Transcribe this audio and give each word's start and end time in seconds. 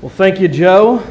Well, 0.00 0.10
thank 0.10 0.38
you, 0.38 0.46
Joe. 0.46 1.02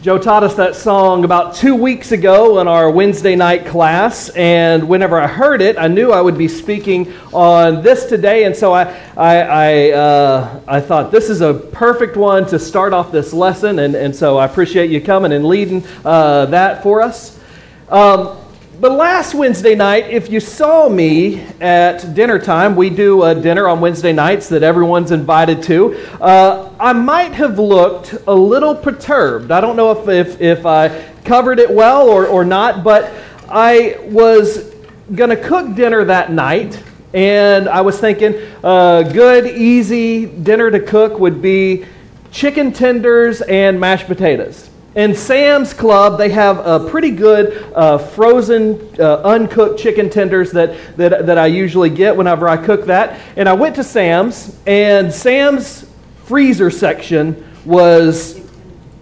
Joe 0.00 0.16
taught 0.16 0.44
us 0.44 0.54
that 0.54 0.76
song 0.76 1.24
about 1.24 1.56
two 1.56 1.74
weeks 1.74 2.12
ago 2.12 2.60
in 2.60 2.68
our 2.68 2.88
Wednesday 2.88 3.34
night 3.34 3.66
class, 3.66 4.28
and 4.28 4.88
whenever 4.88 5.20
I 5.20 5.26
heard 5.26 5.60
it, 5.60 5.76
I 5.76 5.88
knew 5.88 6.12
I 6.12 6.20
would 6.20 6.38
be 6.38 6.46
speaking 6.46 7.12
on 7.32 7.82
this 7.82 8.04
today, 8.06 8.44
and 8.44 8.54
so 8.54 8.72
I, 8.72 8.84
I, 9.16 9.40
I, 9.40 9.90
uh, 9.90 10.60
I 10.68 10.80
thought 10.80 11.10
this 11.10 11.28
is 11.28 11.40
a 11.40 11.52
perfect 11.52 12.16
one 12.16 12.46
to 12.46 12.60
start 12.60 12.92
off 12.92 13.10
this 13.10 13.32
lesson, 13.32 13.80
and, 13.80 13.96
and 13.96 14.14
so 14.14 14.36
I 14.36 14.44
appreciate 14.44 14.88
you 14.88 15.00
coming 15.00 15.32
and 15.32 15.44
leading 15.44 15.84
uh, 16.04 16.46
that 16.46 16.84
for 16.84 17.02
us. 17.02 17.40
Um, 17.88 18.38
but 18.80 18.92
last 18.92 19.34
Wednesday 19.34 19.74
night, 19.74 20.10
if 20.10 20.30
you 20.30 20.38
saw 20.38 20.88
me 20.88 21.40
at 21.60 22.14
dinner 22.14 22.38
time, 22.38 22.76
we 22.76 22.90
do 22.90 23.22
a 23.22 23.34
dinner 23.34 23.68
on 23.68 23.80
Wednesday 23.80 24.12
nights 24.12 24.50
that 24.50 24.62
everyone's 24.62 25.12
invited 25.12 25.62
to. 25.62 25.94
Uh, 26.20 26.70
I 26.78 26.92
might 26.92 27.32
have 27.32 27.58
looked 27.58 28.12
a 28.26 28.34
little 28.34 28.74
perturbed. 28.74 29.50
I 29.50 29.62
don't 29.62 29.76
know 29.76 29.92
if, 29.92 30.08
if, 30.08 30.40
if 30.42 30.66
I 30.66 30.88
covered 31.24 31.58
it 31.58 31.70
well 31.70 32.08
or, 32.08 32.26
or 32.26 32.44
not, 32.44 32.84
but 32.84 33.14
I 33.48 33.98
was 34.02 34.74
going 35.14 35.30
to 35.30 35.36
cook 35.36 35.74
dinner 35.74 36.04
that 36.04 36.32
night. 36.32 36.82
And 37.14 37.68
I 37.68 37.80
was 37.80 37.98
thinking 37.98 38.34
a 38.62 38.66
uh, 38.66 39.02
good, 39.04 39.46
easy 39.46 40.26
dinner 40.26 40.70
to 40.70 40.80
cook 40.80 41.18
would 41.18 41.40
be 41.40 41.86
chicken 42.30 42.72
tenders 42.74 43.40
and 43.40 43.80
mashed 43.80 44.06
potatoes. 44.06 44.68
In 44.96 45.14
Sam's 45.14 45.74
Club, 45.74 46.16
they 46.16 46.30
have 46.30 46.58
a 46.66 46.88
pretty 46.88 47.10
good 47.10 47.70
uh, 47.74 47.98
frozen, 47.98 48.80
uh, 48.98 49.16
uncooked 49.16 49.78
chicken 49.78 50.08
tenders 50.08 50.52
that, 50.52 50.96
that, 50.96 51.26
that 51.26 51.36
I 51.36 51.48
usually 51.48 51.90
get 51.90 52.16
whenever 52.16 52.48
I 52.48 52.56
cook 52.56 52.86
that. 52.86 53.20
And 53.36 53.46
I 53.46 53.52
went 53.52 53.76
to 53.76 53.84
Sam's, 53.84 54.58
and 54.66 55.12
Sam's 55.12 55.86
freezer 56.24 56.70
section 56.70 57.46
was 57.66 58.40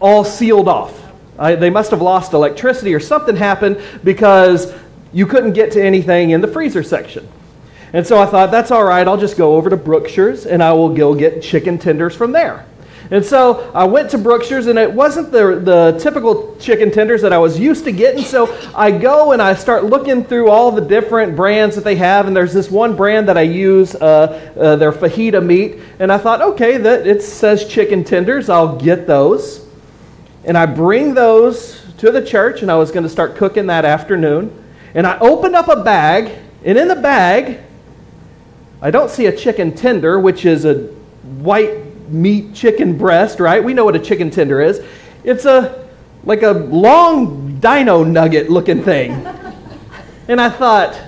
all 0.01 0.25
sealed 0.25 0.67
off. 0.67 1.01
I, 1.39 1.55
they 1.55 1.71
must 1.71 1.93
have 1.93 2.03
lost 2.03 2.33
electricity 2.33 2.93
or 2.93 3.01
something 3.01 3.37
happened 3.37 3.81
because 4.03 4.75
you 5.13 5.27
couldn't 5.27 5.53
get 5.53 5.71
to 5.73 5.83
anything 5.83 6.31
in 6.31 6.41
the 6.41 6.49
freezer 6.49 6.83
section. 6.83 7.29
And 7.93 8.05
so 8.05 8.21
I 8.21 8.27
thought, 8.27 8.51
that's 8.51 8.73
all 8.73 8.85
right, 8.85 9.07
I'll 9.07 9.17
just 9.17 9.37
go 9.37 9.55
over 9.55 9.71
to 9.71 9.77
Brookshire's 9.77 10.45
and 10.45 10.61
I 10.61 10.73
will 10.73 10.93
go 10.93 11.15
get 11.15 11.41
chicken 11.41 11.79
tenders 11.79 12.17
from 12.17 12.33
there. 12.33 12.67
And 13.11 13.25
so 13.25 13.71
I 13.75 13.85
went 13.85 14.11
to 14.11 14.19
Brookshire's, 14.19 14.67
and 14.67 14.79
it 14.79 14.91
wasn't 14.91 15.31
the, 15.31 15.61
the 15.61 15.99
typical 16.01 16.57
chicken 16.57 16.91
tenders 16.91 17.21
that 17.23 17.33
I 17.33 17.39
was 17.39 17.59
used 17.59 17.85
to 17.85 17.93
getting. 17.93 18.25
So 18.25 18.57
I 18.75 18.91
go 18.91 19.33
and 19.33 19.43
I 19.43 19.55
start 19.55 19.85
looking 19.85 20.25
through 20.25 20.49
all 20.49 20.73
the 20.73 20.81
different 20.81 21.37
brands 21.37 21.75
that 21.77 21.85
they 21.85 21.97
have, 21.97 22.27
and 22.27 22.35
there's 22.35 22.55
this 22.55 22.71
one 22.71 22.97
brand 22.97 23.29
that 23.29 23.37
I 23.37 23.43
use, 23.43 23.95
uh, 23.95 24.53
uh, 24.59 24.77
their 24.77 24.93
fajita 24.93 25.45
meat. 25.45 25.81
And 25.99 26.11
I 26.11 26.19
thought, 26.19 26.41
okay, 26.41 26.79
that 26.79 27.07
it 27.07 27.23
says 27.23 27.69
chicken 27.69 28.05
tenders, 28.05 28.49
I'll 28.49 28.77
get 28.79 29.07
those. 29.07 29.67
And 30.45 30.57
I 30.57 30.67
bring 30.67 31.15
those 31.15 31.83
to 31.99 32.11
the 32.11 32.25
church, 32.25 32.63
and 32.63 32.71
I 32.71 32.77
was 32.77 32.91
going 32.91 33.05
to 33.05 33.09
start 33.09 33.37
cooking 33.37 33.67
that 33.67 33.85
afternoon. 33.85 34.63
And 34.95 35.07
I 35.07 35.19
opened 35.19 35.57
up 35.57 35.69
a 35.69 35.83
bag, 35.83 36.33
and 36.65 36.79
in 36.79 36.89
the 36.89 36.97
bag, 36.97 37.61
I 38.81 38.91
don't 38.91 39.11
see 39.11 39.27
a 39.27 39.37
chicken 39.37 39.75
tender, 39.75 40.19
which 40.19 40.45
is 40.45 40.65
a 40.65 40.75
white 41.39 41.94
meat 42.15 42.55
chicken 42.55 42.97
breast, 42.97 43.41
right? 43.41 43.63
We 43.63 43.75
know 43.75 43.85
what 43.85 43.97
a 43.97 44.01
chicken 44.01 44.31
tender 44.31 44.61
is. 44.61 44.81
It's 45.25 45.45
a 45.45 45.89
like 46.25 46.43
a 46.43 46.53
long 46.53 47.59
dino 47.61 48.05
nugget 48.05 48.51
looking 48.51 48.83
thing. 48.83 49.13
and 50.29 50.41
I 50.41 50.49
thought, 50.49 50.99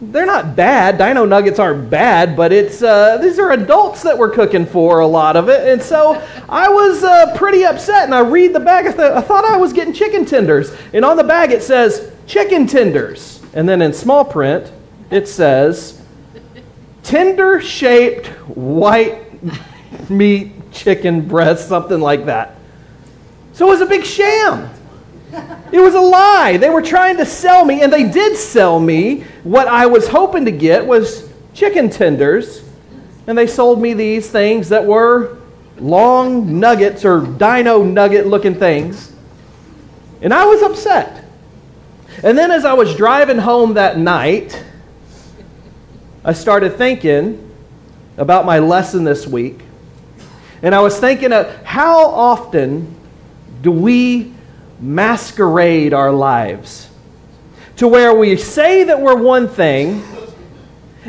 they're 0.00 0.26
not 0.26 0.54
bad. 0.54 0.98
Dino 0.98 1.24
nuggets 1.24 1.58
aren't 1.58 1.88
bad, 1.88 2.36
but 2.36 2.52
it's 2.52 2.82
uh, 2.82 3.18
these 3.18 3.38
are 3.38 3.52
adults 3.52 4.02
that 4.02 4.16
we're 4.16 4.30
cooking 4.30 4.66
for 4.66 5.00
a 5.00 5.06
lot 5.06 5.36
of 5.36 5.48
it, 5.48 5.66
and 5.66 5.82
so 5.82 6.22
I 6.48 6.68
was 6.68 7.04
uh, 7.04 7.36
pretty 7.36 7.64
upset. 7.64 8.04
And 8.04 8.14
I 8.14 8.20
read 8.20 8.52
the 8.52 8.60
bag. 8.60 8.86
I, 8.86 8.92
th- 8.92 9.12
I 9.12 9.20
thought 9.20 9.44
I 9.44 9.56
was 9.56 9.72
getting 9.72 9.94
chicken 9.94 10.26
tenders, 10.26 10.76
and 10.92 11.04
on 11.04 11.16
the 11.16 11.24
bag 11.24 11.52
it 11.52 11.62
says 11.62 12.12
chicken 12.26 12.66
tenders, 12.66 13.42
and 13.54 13.68
then 13.68 13.80
in 13.80 13.92
small 13.92 14.24
print 14.24 14.70
it 15.10 15.28
says 15.28 16.02
tender 17.02 17.60
shaped 17.60 18.26
white 18.48 19.22
meat, 20.10 20.72
chicken 20.72 21.26
breast, 21.26 21.68
something 21.68 22.00
like 22.00 22.26
that. 22.26 22.56
So 23.52 23.66
it 23.66 23.70
was 23.70 23.80
a 23.80 23.86
big 23.86 24.04
sham. 24.04 24.70
It 25.72 25.80
was 25.80 25.94
a 25.94 26.00
lie. 26.00 26.56
They 26.56 26.70
were 26.70 26.82
trying 26.82 27.16
to 27.16 27.26
sell 27.26 27.64
me, 27.64 27.82
and 27.82 27.92
they 27.92 28.08
did 28.08 28.36
sell 28.36 28.78
me. 28.78 29.24
What 29.42 29.66
I 29.66 29.86
was 29.86 30.08
hoping 30.08 30.44
to 30.44 30.52
get 30.52 30.86
was 30.86 31.28
chicken 31.52 31.90
tenders, 31.90 32.62
and 33.26 33.36
they 33.36 33.46
sold 33.46 33.80
me 33.80 33.94
these 33.94 34.30
things 34.30 34.68
that 34.68 34.84
were 34.84 35.38
long 35.78 36.60
nuggets 36.60 37.04
or 37.04 37.20
dino 37.20 37.82
nugget 37.82 38.26
looking 38.26 38.54
things. 38.54 39.12
And 40.22 40.32
I 40.32 40.44
was 40.44 40.62
upset. 40.62 41.24
And 42.22 42.38
then 42.38 42.50
as 42.50 42.64
I 42.64 42.74
was 42.74 42.94
driving 42.94 43.38
home 43.38 43.74
that 43.74 43.98
night, 43.98 44.64
I 46.24 46.32
started 46.32 46.76
thinking 46.76 47.50
about 48.16 48.46
my 48.46 48.60
lesson 48.60 49.02
this 49.02 49.26
week 49.26 49.63
and 50.64 50.74
I 50.74 50.80
was 50.80 50.98
thinking 50.98 51.30
of 51.34 51.54
how 51.62 52.06
often 52.06 52.96
do 53.60 53.70
we 53.70 54.32
masquerade 54.80 55.92
our 55.92 56.10
lives 56.10 56.88
to 57.76 57.86
where 57.86 58.14
we 58.14 58.38
say 58.38 58.84
that 58.84 58.98
we're 58.98 59.14
one 59.14 59.46
thing 59.46 60.02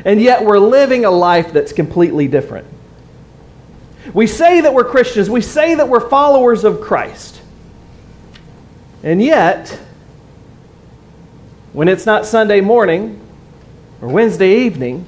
and 0.04 0.22
yet 0.22 0.44
we're 0.44 0.60
living 0.60 1.06
a 1.06 1.10
life 1.10 1.54
that's 1.54 1.72
completely 1.72 2.28
different. 2.28 2.68
We 4.14 4.28
say 4.28 4.60
that 4.60 4.74
we're 4.74 4.84
Christians, 4.84 5.30
we 5.30 5.40
say 5.40 5.76
that 5.76 5.88
we're 5.88 6.10
followers 6.10 6.66
of 6.66 6.82
Christ. 6.82 7.42
And 9.04 9.24
yet, 9.24 9.70
when 11.72 11.88
it's 11.88 12.06
not 12.06 12.26
Sunday 12.26 12.60
morning 12.60 13.26
or 14.02 14.10
Wednesday 14.10 14.66
evening, 14.66 15.06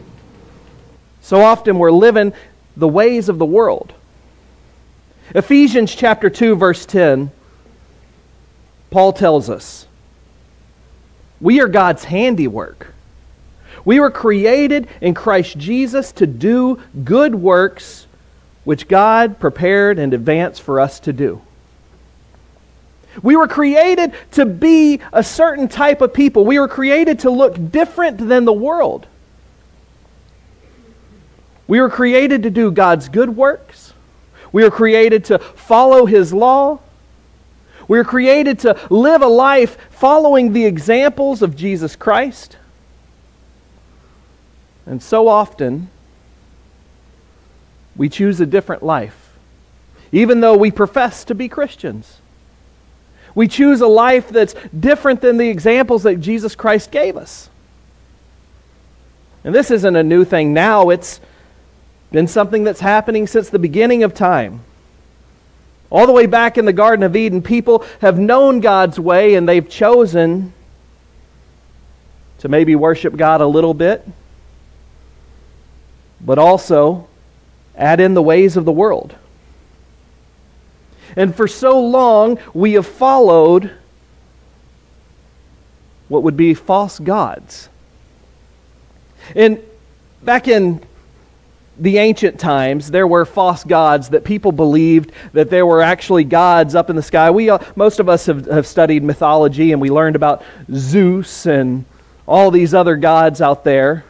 so 1.19 1.41
often 1.41 1.79
we're 1.79 1.91
living 1.91 2.31
the 2.77 2.87
ways 2.87 3.27
of 3.27 3.39
the 3.39 3.45
world. 3.45 3.93
Ephesians 5.35 5.93
chapter 5.93 6.29
2 6.29 6.55
verse 6.55 6.85
10 6.85 7.31
Paul 8.89 9.11
tells 9.13 9.49
us 9.49 9.87
we 11.39 11.61
are 11.61 11.67
God's 11.67 12.03
handiwork. 12.03 12.93
We 13.85 13.99
were 13.99 14.09
created 14.09 14.87
in 15.01 15.13
Christ 15.13 15.57
Jesus 15.57 16.11
to 16.13 16.25
do 16.25 16.81
good 17.03 17.35
works 17.35 18.07
which 18.63 18.87
God 18.87 19.39
prepared 19.39 19.99
in 19.99 20.13
advance 20.13 20.59
for 20.59 20.79
us 20.79 20.99
to 21.01 21.13
do. 21.13 21.41
We 23.21 23.35
were 23.35 23.47
created 23.47 24.13
to 24.31 24.45
be 24.45 24.99
a 25.13 25.23
certain 25.23 25.67
type 25.67 26.01
of 26.01 26.13
people. 26.13 26.45
We 26.45 26.59
were 26.59 26.67
created 26.67 27.19
to 27.19 27.29
look 27.29 27.71
different 27.71 28.17
than 28.17 28.45
the 28.45 28.53
world. 28.53 29.07
We 31.67 31.79
were 31.79 31.89
created 31.89 32.43
to 32.43 32.49
do 32.49 32.71
God's 32.71 33.09
good 33.09 33.35
works 33.35 33.86
we 34.51 34.63
are 34.63 34.71
created 34.71 35.25
to 35.25 35.39
follow 35.39 36.05
His 36.05 36.33
law. 36.33 36.79
We 37.87 37.97
are 37.99 38.03
created 38.03 38.59
to 38.59 38.77
live 38.89 39.21
a 39.21 39.27
life 39.27 39.77
following 39.89 40.53
the 40.53 40.65
examples 40.65 41.41
of 41.41 41.55
Jesus 41.55 41.95
Christ. 41.95 42.57
And 44.85 45.01
so 45.01 45.27
often, 45.27 45.89
we 47.95 48.09
choose 48.09 48.39
a 48.39 48.45
different 48.45 48.83
life, 48.83 49.33
even 50.11 50.39
though 50.39 50.55
we 50.55 50.71
profess 50.71 51.23
to 51.25 51.35
be 51.35 51.49
Christians. 51.49 52.19
We 53.35 53.47
choose 53.47 53.81
a 53.81 53.87
life 53.87 54.29
that's 54.29 54.55
different 54.77 55.21
than 55.21 55.37
the 55.37 55.49
examples 55.49 56.03
that 56.03 56.17
Jesus 56.17 56.55
Christ 56.55 56.91
gave 56.91 57.17
us. 57.17 57.49
And 59.43 59.53
this 59.53 59.71
isn't 59.71 59.95
a 59.95 60.03
new 60.03 60.25
thing 60.25 60.53
now, 60.53 60.89
it's 60.89 61.21
been 62.11 62.27
something 62.27 62.63
that's 62.63 62.79
happening 62.79 63.27
since 63.27 63.49
the 63.49 63.59
beginning 63.59 64.03
of 64.03 64.13
time. 64.13 64.61
All 65.89 66.05
the 66.05 66.13
way 66.13 66.25
back 66.25 66.57
in 66.57 66.65
the 66.65 66.73
Garden 66.73 67.03
of 67.03 67.15
Eden, 67.15 67.41
people 67.41 67.85
have 68.01 68.19
known 68.19 68.59
God's 68.59 68.99
way 68.99 69.35
and 69.35 69.47
they've 69.47 69.67
chosen 69.67 70.53
to 72.39 72.49
maybe 72.49 72.75
worship 72.75 73.15
God 73.15 73.41
a 73.41 73.47
little 73.47 73.73
bit, 73.73 74.05
but 76.21 76.37
also 76.37 77.07
add 77.75 77.99
in 77.99 78.13
the 78.13 78.21
ways 78.21 78.57
of 78.57 78.65
the 78.65 78.71
world. 78.71 79.15
And 81.15 81.35
for 81.35 81.47
so 81.47 81.79
long, 81.79 82.37
we 82.53 82.73
have 82.73 82.85
followed 82.85 83.71
what 86.09 86.23
would 86.23 86.37
be 86.37 86.53
false 86.53 86.99
gods. 86.99 87.69
And 89.35 89.61
back 90.21 90.47
in 90.47 90.81
the 91.79 91.97
ancient 91.97 92.39
times, 92.39 92.89
there 92.89 93.07
were 93.07 93.25
false 93.25 93.63
gods 93.63 94.09
that 94.09 94.23
people 94.23 94.51
believed 94.51 95.11
that 95.33 95.49
there 95.49 95.65
were 95.65 95.81
actually 95.81 96.23
gods 96.23 96.75
up 96.75 96.89
in 96.89 96.95
the 96.95 97.03
sky. 97.03 97.29
We, 97.29 97.49
uh, 97.49 97.59
most 97.75 97.99
of 97.99 98.09
us 98.09 98.25
have, 98.25 98.45
have 98.45 98.65
studied 98.65 99.03
mythology 99.03 99.71
and 99.71 99.81
we 99.81 99.89
learned 99.89 100.15
about 100.15 100.43
Zeus 100.73 101.45
and 101.45 101.85
all 102.27 102.51
these 102.51 102.73
other 102.73 102.95
gods 102.95 103.41
out 103.41 103.63
there. 103.63 104.03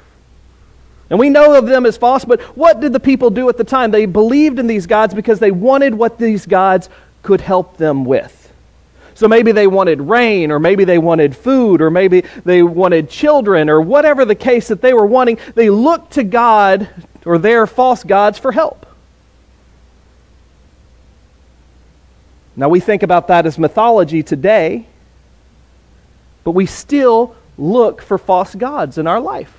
And 1.10 1.20
we 1.20 1.30
know 1.30 1.58
of 1.58 1.68
them 1.68 1.86
as 1.86 1.98
false, 1.98 2.26
but 2.26 2.42
what 2.58 2.80
did 2.80 2.92
the 2.92 3.00
people 3.00 3.30
do 3.30 3.48
at 3.50 3.58
the 3.58 3.64
time? 3.64 3.92
They 3.92 4.06
believed 4.06 4.60
in 4.60 4.68
these 4.68 4.88
gods 4.88 5.14
because 5.14 5.40
they 5.40 5.52
wanted 5.52 5.94
what 5.94 6.18
these 6.18 6.46
gods 6.46 6.90
could 7.22 7.42
help 7.42 7.78
them 7.78 8.04
with. 8.06 8.47
So 9.18 9.28
maybe 9.28 9.52
they 9.52 9.66
wanted 9.66 10.00
rain, 10.00 10.52
or 10.52 10.60
maybe 10.60 10.84
they 10.84 11.00
wanted 11.00 11.36
food, 11.36 11.82
or 11.82 11.90
maybe 11.90 12.22
they 12.46 12.62
wanted 12.62 13.10
children, 13.10 13.68
or 13.68 13.82
whatever 13.82 14.26
the 14.26 14.36
case 14.36 14.68
that 14.68 14.80
they 14.80 14.94
were 14.94 15.08
wanting. 15.08 15.40
They 15.56 15.72
looked 15.72 16.12
to 16.14 16.24
God 16.24 16.88
or 17.26 17.40
their 17.40 17.66
false 17.66 18.04
gods 18.04 18.38
for 18.38 18.52
help. 18.52 18.86
Now 22.56 22.70
we 22.70 22.80
think 22.80 23.02
about 23.02 23.30
that 23.30 23.48
as 23.48 23.58
mythology 23.58 24.22
today, 24.22 24.86
but 26.44 26.52
we 26.52 26.68
still 26.68 27.36
look 27.58 28.04
for 28.04 28.20
false 28.20 28.54
gods 28.54 29.00
in 29.00 29.08
our 29.08 29.20
life. 29.20 29.52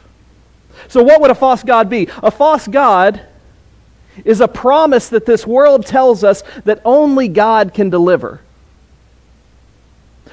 So, 0.87 1.03
what 1.03 1.21
would 1.21 1.33
a 1.33 1.35
false 1.35 1.65
god 1.65 1.91
be? 1.91 2.07
A 2.23 2.31
false 2.31 2.69
god 2.69 3.23
is 4.25 4.41
a 4.41 4.47
promise 4.47 5.09
that 5.09 5.27
this 5.27 5.45
world 5.45 5.85
tells 5.85 6.23
us 6.23 6.45
that 6.65 6.81
only 6.85 7.27
God 7.27 7.75
can 7.75 7.91
deliver. 7.91 8.41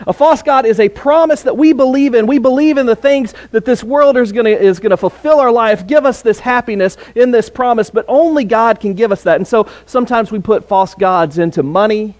A 0.07 0.13
false 0.13 0.41
God 0.41 0.65
is 0.65 0.79
a 0.79 0.89
promise 0.89 1.43
that 1.43 1.57
we 1.57 1.73
believe 1.73 2.13
in. 2.13 2.27
We 2.27 2.37
believe 2.37 2.77
in 2.77 2.85
the 2.85 2.95
things 2.95 3.33
that 3.51 3.65
this 3.65 3.83
world 3.83 4.17
is 4.17 4.31
going 4.31 4.45
is 4.45 4.79
to 4.79 4.97
fulfill 4.97 5.39
our 5.39 5.51
life, 5.51 5.87
give 5.87 6.05
us 6.05 6.21
this 6.21 6.39
happiness 6.39 6.97
in 7.15 7.31
this 7.31 7.49
promise, 7.49 7.89
but 7.89 8.05
only 8.07 8.43
God 8.43 8.79
can 8.79 8.93
give 8.93 9.11
us 9.11 9.23
that. 9.23 9.37
And 9.37 9.47
so 9.47 9.69
sometimes 9.85 10.31
we 10.31 10.39
put 10.39 10.67
false 10.67 10.93
gods 10.93 11.37
into 11.37 11.63
money. 11.63 12.15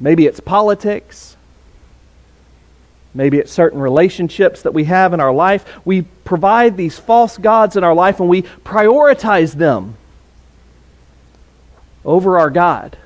Maybe 0.00 0.26
it's 0.26 0.40
politics. 0.40 1.36
Maybe 3.14 3.38
it's 3.38 3.52
certain 3.52 3.78
relationships 3.78 4.62
that 4.62 4.72
we 4.72 4.84
have 4.84 5.12
in 5.12 5.20
our 5.20 5.32
life. 5.32 5.64
We 5.84 6.02
provide 6.02 6.76
these 6.76 6.98
false 6.98 7.36
gods 7.36 7.76
in 7.76 7.84
our 7.84 7.94
life 7.94 8.20
and 8.20 8.28
we 8.28 8.42
prioritize 8.42 9.52
them 9.52 9.96
over 12.04 12.38
our 12.38 12.50
God. 12.50 12.96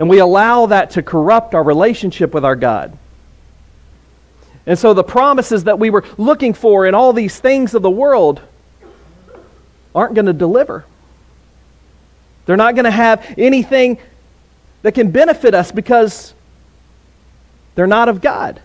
And 0.00 0.08
we 0.08 0.18
allow 0.18 0.64
that 0.64 0.92
to 0.92 1.02
corrupt 1.02 1.54
our 1.54 1.62
relationship 1.62 2.32
with 2.32 2.42
our 2.42 2.56
God. 2.56 2.96
And 4.64 4.78
so 4.78 4.94
the 4.94 5.04
promises 5.04 5.64
that 5.64 5.78
we 5.78 5.90
were 5.90 6.06
looking 6.16 6.54
for 6.54 6.86
in 6.86 6.94
all 6.94 7.12
these 7.12 7.38
things 7.38 7.74
of 7.74 7.82
the 7.82 7.90
world 7.90 8.40
aren't 9.94 10.14
going 10.14 10.24
to 10.24 10.32
deliver. 10.32 10.86
They're 12.46 12.56
not 12.56 12.76
going 12.76 12.86
to 12.86 12.90
have 12.90 13.34
anything 13.36 13.98
that 14.80 14.92
can 14.92 15.10
benefit 15.10 15.52
us 15.54 15.70
because 15.70 16.32
they're 17.74 17.86
not 17.86 18.08
of 18.08 18.22
God. 18.22 18.62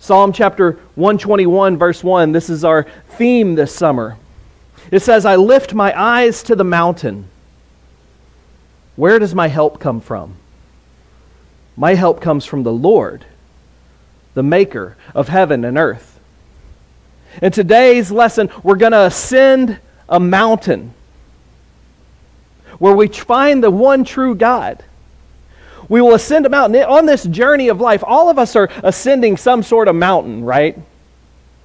Psalm 0.00 0.32
chapter 0.32 0.72
121, 0.96 1.78
verse 1.78 2.02
1, 2.02 2.32
this 2.32 2.50
is 2.50 2.64
our 2.64 2.84
theme 3.10 3.54
this 3.54 3.72
summer. 3.72 4.16
It 4.90 5.02
says, 5.02 5.24
I 5.24 5.36
lift 5.36 5.72
my 5.72 5.96
eyes 5.96 6.42
to 6.44 6.56
the 6.56 6.64
mountain. 6.64 7.28
Where 8.96 9.18
does 9.18 9.34
my 9.34 9.48
help 9.48 9.78
come 9.78 10.00
from? 10.00 10.36
My 11.76 11.94
help 11.94 12.20
comes 12.20 12.46
from 12.46 12.62
the 12.62 12.72
Lord, 12.72 13.24
the 14.34 14.42
maker 14.42 14.96
of 15.14 15.28
heaven 15.28 15.64
and 15.64 15.76
earth. 15.76 16.18
In 17.42 17.52
today's 17.52 18.10
lesson, 18.10 18.50
we're 18.62 18.76
going 18.76 18.92
to 18.92 19.04
ascend 19.04 19.78
a 20.08 20.18
mountain 20.18 20.94
where 22.78 22.94
we 22.94 23.08
find 23.08 23.62
the 23.62 23.70
one 23.70 24.04
true 24.04 24.34
God. 24.34 24.82
We 25.88 26.00
will 26.00 26.14
ascend 26.14 26.46
a 26.46 26.48
mountain. 26.48 26.82
On 26.82 27.04
this 27.04 27.24
journey 27.24 27.68
of 27.68 27.80
life, 27.80 28.02
all 28.04 28.30
of 28.30 28.38
us 28.38 28.56
are 28.56 28.70
ascending 28.82 29.36
some 29.36 29.62
sort 29.62 29.88
of 29.88 29.94
mountain, 29.94 30.44
right? 30.44 30.78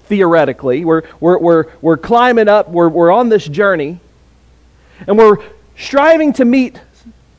Theoretically. 0.06 0.83
We're, 0.83 1.04
we're, 1.22 1.39
we're, 1.39 1.66
we're 1.81 1.98
climbing 1.98 2.50
up, 2.50 2.69
we're, 2.69 2.89
we're 2.89 3.12
on 3.12 3.30
this 3.30 3.48
journey, 3.48 4.00
and 5.07 5.18
we're 5.18 5.38
striving 5.78 6.33
to 6.33 6.45
meet 6.45 6.80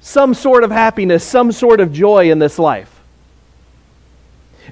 some 0.03 0.35
sort 0.35 0.65
of 0.65 0.71
happiness, 0.71 1.25
some 1.25 1.53
sort 1.53 1.81
of 1.81 1.93
joy 1.93 2.31
in 2.31 2.41
this 2.41 2.59
life. 2.59 3.01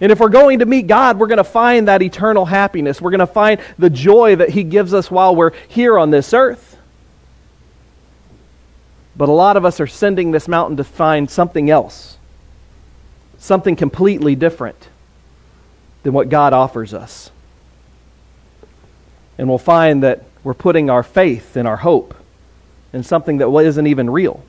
And 0.01 0.11
if 0.11 0.19
we're 0.19 0.29
going 0.29 0.59
to 0.59 0.67
meet 0.67 0.89
God, 0.89 1.19
we're 1.19 1.29
going 1.29 1.39
to 1.39 1.45
find 1.45 1.89
that 1.89 2.03
eternal 2.03 2.45
happiness. 2.45 3.01
We're 3.01 3.13
going 3.13 3.21
to 3.21 3.27
find 3.27 3.61
the 3.79 3.91
joy 3.91 4.37
that 4.37 4.51
He 4.51 4.65
gives 4.65 4.93
us 4.93 5.11
while 5.11 5.35
we're 5.35 5.53
here 5.69 5.99
on 5.99 6.11
this 6.11 6.35
earth. 6.35 6.77
But 9.17 9.29
a 9.29 9.33
lot 9.33 9.57
of 9.57 9.65
us 9.65 9.81
are 9.81 9.87
sending 9.87 10.33
this 10.33 10.49
mountain 10.49 10.77
to 10.79 10.85
find 10.85 11.31
something 11.31 11.71
else, 11.71 12.19
something 13.39 13.77
completely 13.77 14.35
different 14.35 14.89
than 16.03 16.13
what 16.13 16.29
God 16.29 16.53
offers 16.53 16.93
us. 16.93 17.31
And 19.39 19.49
we'll 19.49 19.59
find 19.59 20.03
that 20.03 20.25
we're 20.43 20.55
putting 20.55 20.91
our 20.91 21.03
faith 21.03 21.57
and 21.57 21.69
our 21.69 21.77
hope 21.77 22.15
in 22.93 23.05
something 23.05 23.39
that 23.39 23.49
isn't 23.49 23.87
even 23.87 24.11
real. 24.11 24.43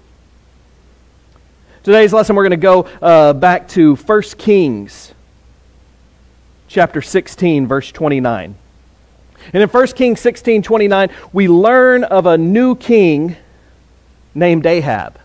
Today's 1.83 2.13
lesson, 2.13 2.35
we're 2.35 2.43
going 2.43 2.51
to 2.51 2.57
go 2.57 2.81
uh, 3.01 3.33
back 3.33 3.67
to 3.69 3.95
1 3.95 4.21
Kings 4.37 5.15
chapter 6.67 7.01
16, 7.01 7.65
verse 7.65 7.91
29. 7.91 8.53
And 9.51 9.63
in 9.63 9.67
1 9.67 9.87
Kings 9.87 10.19
16, 10.19 10.61
29, 10.61 11.09
we 11.33 11.47
learn 11.47 12.03
of 12.03 12.27
a 12.27 12.37
new 12.37 12.75
king 12.75 13.35
named 14.35 14.67
Ahab. 14.67 15.17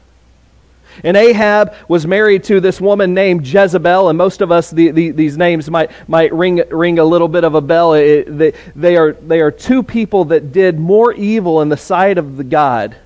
And 1.05 1.15
Ahab 1.15 1.75
was 1.89 2.07
married 2.07 2.45
to 2.45 2.59
this 2.59 2.81
woman 2.81 3.13
named 3.13 3.47
Jezebel, 3.47 4.09
and 4.09 4.17
most 4.17 4.41
of 4.41 4.51
us, 4.51 4.71
the, 4.71 4.93
the, 4.93 5.11
these 5.11 5.37
names 5.37 5.69
might, 5.69 5.91
might 6.09 6.33
ring, 6.33 6.63
ring 6.71 6.99
a 6.99 7.05
little 7.05 7.29
bit 7.29 7.45
of 7.45 7.55
a 7.55 7.61
bell. 7.61 7.93
It, 7.93 8.35
they, 8.35 8.55
they, 8.75 8.97
are, 8.97 9.13
they 9.13 9.43
are 9.43 9.51
two 9.51 9.83
people 9.83 10.25
that 10.27 10.53
did 10.53 10.81
more 10.81 11.13
evil 11.13 11.61
in 11.61 11.69
the 11.69 11.77
sight 11.77 12.17
of 12.17 12.39
the 12.39 12.45
God 12.45 12.97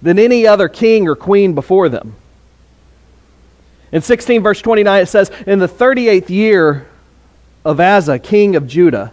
than 0.00 0.18
any 0.18 0.46
other 0.46 0.70
king 0.70 1.06
or 1.06 1.14
queen 1.14 1.54
before 1.54 1.90
them. 1.90 2.14
In 3.92 4.02
16, 4.02 4.42
verse 4.42 4.60
29, 4.62 5.02
it 5.02 5.06
says, 5.06 5.30
In 5.46 5.58
the 5.58 5.68
38th 5.68 6.28
year 6.28 6.86
of 7.64 7.80
Asa, 7.80 8.18
king 8.18 8.56
of 8.56 8.66
Judah, 8.66 9.12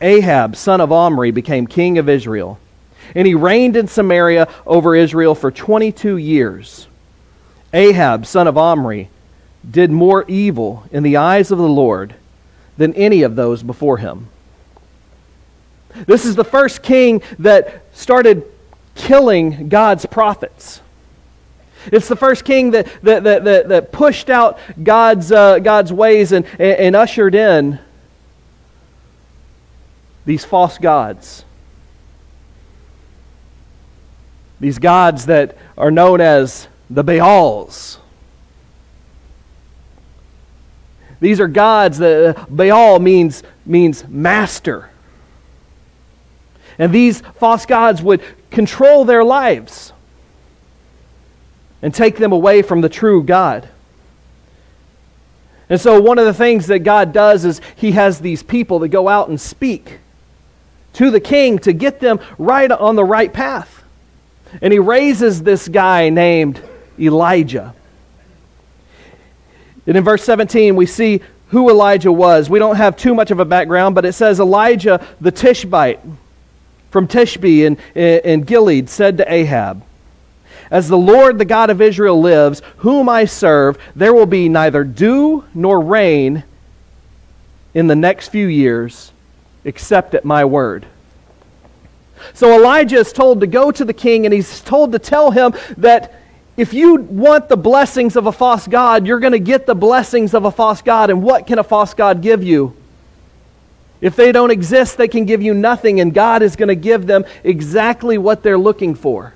Ahab, 0.00 0.56
son 0.56 0.80
of 0.80 0.90
Omri, 0.90 1.30
became 1.30 1.66
king 1.66 1.98
of 1.98 2.08
Israel. 2.08 2.58
And 3.14 3.26
he 3.26 3.34
reigned 3.34 3.76
in 3.76 3.88
Samaria 3.88 4.48
over 4.66 4.96
Israel 4.96 5.34
for 5.34 5.50
22 5.50 6.16
years. 6.16 6.86
Ahab, 7.72 8.26
son 8.26 8.46
of 8.46 8.58
Omri, 8.58 9.08
did 9.68 9.90
more 9.90 10.24
evil 10.28 10.84
in 10.90 11.02
the 11.02 11.16
eyes 11.16 11.50
of 11.50 11.58
the 11.58 11.64
Lord 11.64 12.14
than 12.76 12.94
any 12.94 13.22
of 13.22 13.36
those 13.36 13.62
before 13.62 13.98
him. 13.98 14.28
This 16.06 16.24
is 16.24 16.34
the 16.34 16.44
first 16.44 16.82
king 16.82 17.22
that 17.38 17.84
started 17.92 18.44
killing 18.94 19.68
God's 19.68 20.06
prophets. 20.06 20.81
It's 21.86 22.08
the 22.08 22.16
first 22.16 22.44
king 22.44 22.70
that, 22.72 22.86
that, 23.02 23.24
that, 23.24 23.44
that, 23.44 23.68
that 23.68 23.92
pushed 23.92 24.30
out 24.30 24.58
God's, 24.82 25.32
uh, 25.32 25.58
God's 25.58 25.92
ways 25.92 26.32
and, 26.32 26.46
and, 26.58 26.78
and 26.78 26.96
ushered 26.96 27.34
in 27.34 27.78
these 30.24 30.44
false 30.44 30.78
gods. 30.78 31.44
These 34.60 34.78
gods 34.78 35.26
that 35.26 35.56
are 35.76 35.90
known 35.90 36.20
as 36.20 36.68
the 36.88 37.02
Baals. 37.02 37.98
These 41.20 41.40
are 41.40 41.48
gods 41.48 41.98
that 41.98 42.36
uh, 42.36 42.46
Baal 42.48 42.98
means, 42.98 43.42
means 43.64 44.06
master. 44.06 44.90
And 46.78 46.92
these 46.92 47.20
false 47.20 47.66
gods 47.66 48.02
would 48.02 48.22
control 48.50 49.04
their 49.04 49.24
lives 49.24 49.92
and 51.82 51.92
take 51.92 52.16
them 52.16 52.32
away 52.32 52.62
from 52.62 52.80
the 52.80 52.88
true 52.88 53.22
God. 53.22 53.68
And 55.68 55.80
so, 55.80 56.00
one 56.00 56.18
of 56.18 56.26
the 56.26 56.34
things 56.34 56.66
that 56.68 56.80
God 56.80 57.12
does 57.12 57.44
is 57.44 57.60
He 57.76 57.92
has 57.92 58.20
these 58.20 58.42
people 58.42 58.78
that 58.80 58.88
go 58.88 59.08
out 59.08 59.28
and 59.28 59.40
speak 59.40 59.98
to 60.94 61.10
the 61.10 61.20
king 61.20 61.58
to 61.60 61.72
get 61.72 62.00
them 62.00 62.20
right 62.38 62.70
on 62.70 62.96
the 62.96 63.04
right 63.04 63.32
path. 63.32 63.82
And 64.60 64.72
He 64.72 64.78
raises 64.78 65.42
this 65.42 65.68
guy 65.68 66.10
named 66.10 66.62
Elijah. 66.98 67.74
And 69.86 69.96
in 69.96 70.04
verse 70.04 70.22
17, 70.24 70.76
we 70.76 70.86
see 70.86 71.20
who 71.48 71.68
Elijah 71.68 72.12
was. 72.12 72.48
We 72.48 72.58
don't 72.58 72.76
have 72.76 72.96
too 72.96 73.14
much 73.14 73.30
of 73.30 73.40
a 73.40 73.44
background, 73.44 73.94
but 73.94 74.04
it 74.04 74.12
says 74.12 74.40
Elijah 74.40 75.06
the 75.20 75.32
Tishbite 75.32 76.00
from 76.90 77.08
Tishbe 77.08 77.64
in, 77.64 77.78
in 77.94 78.42
Gilead 78.42 78.88
said 78.88 79.16
to 79.16 79.32
Ahab, 79.32 79.82
as 80.72 80.88
the 80.88 80.96
Lord, 80.96 81.36
the 81.36 81.44
God 81.44 81.68
of 81.68 81.82
Israel, 81.82 82.18
lives, 82.18 82.62
whom 82.78 83.06
I 83.06 83.26
serve, 83.26 83.76
there 83.94 84.14
will 84.14 84.26
be 84.26 84.48
neither 84.48 84.84
dew 84.84 85.44
nor 85.54 85.78
rain 85.78 86.44
in 87.74 87.88
the 87.88 87.94
next 87.94 88.28
few 88.30 88.46
years 88.46 89.12
except 89.64 90.14
at 90.14 90.24
my 90.24 90.46
word. 90.46 90.86
So 92.32 92.58
Elijah 92.58 92.96
is 92.96 93.12
told 93.12 93.40
to 93.40 93.46
go 93.46 93.70
to 93.70 93.84
the 93.84 93.92
king 93.92 94.24
and 94.24 94.32
he's 94.32 94.62
told 94.62 94.92
to 94.92 94.98
tell 94.98 95.30
him 95.30 95.52
that 95.76 96.14
if 96.56 96.72
you 96.72 96.96
want 96.96 97.50
the 97.50 97.56
blessings 97.56 98.16
of 98.16 98.26
a 98.26 98.32
false 98.32 98.66
God, 98.66 99.06
you're 99.06 99.20
going 99.20 99.32
to 99.32 99.38
get 99.38 99.66
the 99.66 99.74
blessings 99.74 100.32
of 100.32 100.46
a 100.46 100.50
false 100.50 100.80
God. 100.80 101.10
And 101.10 101.22
what 101.22 101.46
can 101.46 101.58
a 101.58 101.64
false 101.64 101.92
God 101.92 102.22
give 102.22 102.42
you? 102.42 102.74
If 104.00 104.16
they 104.16 104.32
don't 104.32 104.50
exist, 104.50 104.96
they 104.96 105.08
can 105.08 105.26
give 105.26 105.42
you 105.42 105.52
nothing, 105.52 106.00
and 106.00 106.14
God 106.14 106.42
is 106.42 106.56
going 106.56 106.68
to 106.68 106.74
give 106.74 107.06
them 107.06 107.24
exactly 107.44 108.16
what 108.16 108.42
they're 108.42 108.58
looking 108.58 108.94
for. 108.94 109.34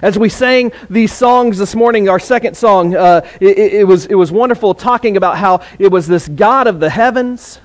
As 0.00 0.18
we 0.18 0.28
sang 0.28 0.72
these 0.88 1.12
songs 1.12 1.58
this 1.58 1.74
morning, 1.74 2.08
our 2.08 2.20
second 2.20 2.56
song, 2.56 2.94
uh, 2.94 3.26
it, 3.40 3.58
it, 3.58 3.86
was, 3.86 4.06
it 4.06 4.14
was 4.14 4.30
wonderful 4.30 4.74
talking 4.74 5.16
about 5.16 5.38
how 5.38 5.62
it 5.78 5.90
was 5.90 6.06
this 6.06 6.28
God 6.28 6.66
of 6.66 6.78
the 6.78 6.90
heavens 6.90 7.60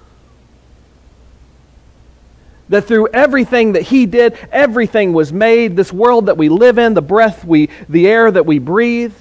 that 2.69 2.87
through 2.87 3.07
everything 3.09 3.73
that 3.73 3.83
he 3.83 4.05
did, 4.05 4.37
everything 4.51 5.13
was 5.13 5.31
made. 5.31 5.75
This 5.75 5.93
world 5.93 6.25
that 6.25 6.37
we 6.37 6.49
live 6.49 6.79
in, 6.79 6.95
the 6.95 7.01
breath 7.01 7.45
we, 7.45 7.69
the 7.87 8.07
air 8.07 8.31
that 8.31 8.45
we 8.45 8.57
breathe, 8.57 9.13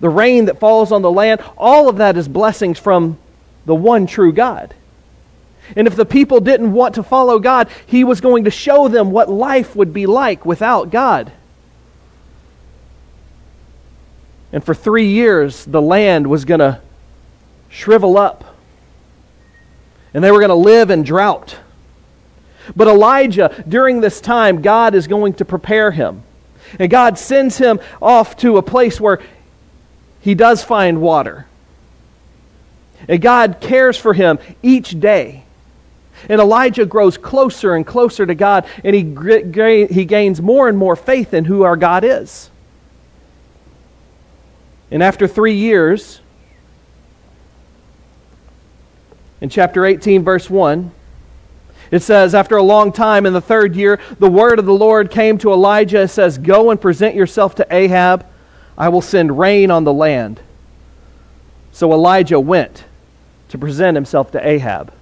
the 0.00 0.08
rain 0.08 0.46
that 0.46 0.60
falls 0.60 0.92
on 0.92 1.02
the 1.02 1.10
land, 1.10 1.42
all 1.56 1.88
of 1.88 1.96
that 1.96 2.16
is 2.16 2.28
blessings 2.28 2.78
from 2.78 3.18
the 3.64 3.74
one 3.74 4.06
true 4.06 4.32
God. 4.32 4.74
And 5.76 5.86
if 5.86 5.94
the 5.94 6.04
people 6.04 6.40
didn't 6.40 6.72
want 6.72 6.96
to 6.96 7.02
follow 7.02 7.38
God, 7.38 7.68
he 7.86 8.02
was 8.04 8.20
going 8.20 8.44
to 8.44 8.50
show 8.50 8.88
them 8.88 9.12
what 9.12 9.30
life 9.30 9.76
would 9.76 9.92
be 9.92 10.06
like 10.06 10.44
without 10.44 10.90
God. 10.90 11.32
And 14.52 14.64
for 14.64 14.74
three 14.74 15.08
years, 15.08 15.64
the 15.64 15.80
land 15.80 16.26
was 16.26 16.44
going 16.44 16.60
to 16.60 16.80
shrivel 17.68 18.18
up. 18.18 18.44
And 20.12 20.24
they 20.24 20.30
were 20.30 20.40
going 20.40 20.48
to 20.48 20.54
live 20.54 20.90
in 20.90 21.02
drought. 21.02 21.56
But 22.74 22.88
Elijah, 22.88 23.64
during 23.68 24.00
this 24.00 24.20
time, 24.20 24.60
God 24.62 24.94
is 24.94 25.06
going 25.06 25.34
to 25.34 25.44
prepare 25.44 25.90
him. 25.90 26.22
And 26.78 26.90
God 26.90 27.18
sends 27.18 27.58
him 27.58 27.80
off 28.00 28.36
to 28.38 28.58
a 28.58 28.62
place 28.62 29.00
where 29.00 29.20
he 30.20 30.34
does 30.34 30.62
find 30.62 31.00
water. 31.00 31.46
And 33.08 33.20
God 33.20 33.58
cares 33.60 33.96
for 33.96 34.12
him 34.12 34.38
each 34.62 34.98
day. 35.00 35.44
And 36.28 36.40
Elijah 36.40 36.84
grows 36.84 37.16
closer 37.16 37.74
and 37.74 37.86
closer 37.86 38.26
to 38.26 38.34
God, 38.34 38.66
and 38.84 38.94
he, 38.94 39.86
he 39.86 40.04
gains 40.04 40.42
more 40.42 40.68
and 40.68 40.76
more 40.76 40.94
faith 40.94 41.32
in 41.32 41.46
who 41.46 41.62
our 41.62 41.76
God 41.76 42.04
is. 42.04 42.49
And 44.90 45.02
after 45.02 45.28
three 45.28 45.54
years, 45.54 46.20
in 49.40 49.48
chapter 49.48 49.86
18, 49.86 50.24
verse 50.24 50.50
1, 50.50 50.90
it 51.90 52.02
says, 52.02 52.34
After 52.34 52.56
a 52.56 52.62
long 52.62 52.92
time, 52.92 53.26
in 53.26 53.32
the 53.32 53.40
third 53.40 53.74
year, 53.74 54.00
the 54.18 54.30
word 54.30 54.58
of 54.58 54.66
the 54.66 54.74
Lord 54.74 55.10
came 55.10 55.38
to 55.38 55.52
Elijah. 55.52 56.02
It 56.02 56.08
says, 56.08 56.38
Go 56.38 56.70
and 56.70 56.80
present 56.80 57.14
yourself 57.14 57.54
to 57.56 57.66
Ahab. 57.70 58.26
I 58.76 58.88
will 58.88 59.02
send 59.02 59.38
rain 59.38 59.70
on 59.70 59.84
the 59.84 59.92
land. 59.92 60.40
So 61.72 61.92
Elijah 61.92 62.40
went 62.40 62.84
to 63.48 63.58
present 63.58 63.96
himself 63.96 64.32
to 64.32 64.46
Ahab. 64.46 64.92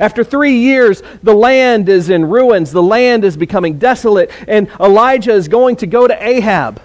After 0.00 0.24
three 0.24 0.56
years, 0.58 1.02
the 1.22 1.34
land 1.34 1.88
is 1.88 2.10
in 2.10 2.28
ruins. 2.28 2.72
The 2.72 2.82
land 2.82 3.24
is 3.24 3.36
becoming 3.36 3.78
desolate, 3.78 4.30
and 4.48 4.68
Elijah 4.80 5.32
is 5.32 5.48
going 5.48 5.76
to 5.76 5.86
go 5.86 6.06
to 6.06 6.26
Ahab. 6.26 6.80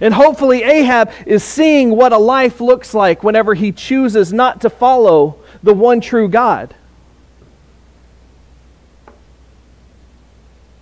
And 0.00 0.14
hopefully, 0.14 0.62
Ahab 0.62 1.10
is 1.26 1.44
seeing 1.44 1.90
what 1.90 2.12
a 2.12 2.18
life 2.18 2.60
looks 2.60 2.94
like 2.94 3.22
whenever 3.22 3.54
he 3.54 3.72
chooses 3.72 4.32
not 4.32 4.62
to 4.62 4.70
follow 4.70 5.36
the 5.62 5.74
one 5.74 6.00
true 6.00 6.28
God. 6.28 6.74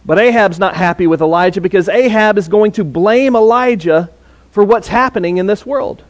But 0.05 0.19
Ahab's 0.19 0.59
not 0.59 0.77
happy 0.77 1.07
with 1.07 1.21
Elijah 1.21 1.61
because 1.61 1.89
Ahab 1.89 2.39
is 2.39 2.49
going 2.49 2.73
to 2.73 2.85
blame 2.85 3.37
Elijah 3.37 4.11
for 4.51 4.65
what's 4.65 4.89
happening 4.89 5.39
in 5.39 5.47
this 5.47 5.65
world. 5.67 6.03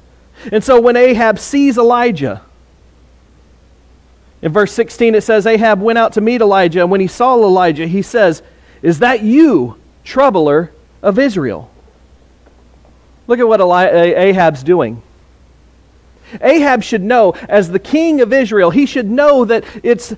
And 0.53 0.65
so 0.65 0.81
when 0.81 0.97
Ahab 0.97 1.39
sees 1.39 1.77
Elijah, 1.77 2.43
in 4.43 4.53
verse 4.53 4.73
16 4.73 5.15
it 5.15 5.23
says, 5.23 5.47
Ahab 5.47 5.81
went 5.81 5.99
out 5.99 6.15
to 6.15 6.21
meet 6.21 6.41
Elijah, 6.41 6.81
and 6.81 6.91
when 6.91 7.01
he 7.01 7.07
saw 7.07 7.35
Elijah, 7.35 7.87
he 7.87 8.03
says, 8.03 8.43
Is 8.81 9.01
that 9.01 9.23
you, 9.23 9.77
troubler 10.05 10.73
of 11.03 11.19
Israel? 11.19 11.71
Look 13.31 13.39
at 13.39 13.47
what 13.47 13.61
Ahab's 13.61 14.65
doing. 14.65 15.05
Ahab 16.43 16.83
should 16.83 17.03
know, 17.03 17.31
as 17.49 17.71
the 17.71 17.79
king 17.79 18.21
of 18.23 18.33
Israel, 18.33 18.71
he 18.71 18.87
should 18.87 19.09
know 19.09 19.45
that 19.45 19.63
it's 19.85 20.13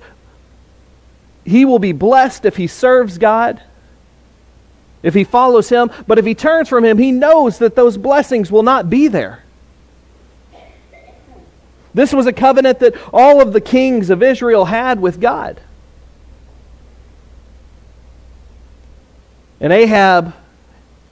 he 1.45 1.63
will 1.63 1.77
be 1.77 1.91
blessed 1.91 2.43
if 2.45 2.57
he 2.57 2.65
serves 2.65 3.19
God, 3.19 3.61
if 5.03 5.13
he 5.13 5.25
follows 5.25 5.69
him, 5.69 5.91
but 6.07 6.17
if 6.17 6.25
he 6.25 6.33
turns 6.33 6.69
from 6.69 6.83
him, 6.83 6.97
he 6.97 7.11
knows 7.11 7.59
that 7.59 7.75
those 7.75 7.97
blessings 7.97 8.51
will 8.51 8.63
not 8.63 8.89
be 8.89 9.07
there. 9.07 9.43
This 11.93 12.13
was 12.13 12.25
a 12.25 12.33
covenant 12.33 12.79
that 12.79 12.95
all 13.13 13.41
of 13.41 13.53
the 13.53 13.61
kings 13.61 14.09
of 14.09 14.23
Israel 14.23 14.65
had 14.65 14.99
with 14.99 15.21
God. 15.21 15.61
And 19.59 19.71
Ahab 19.71 20.33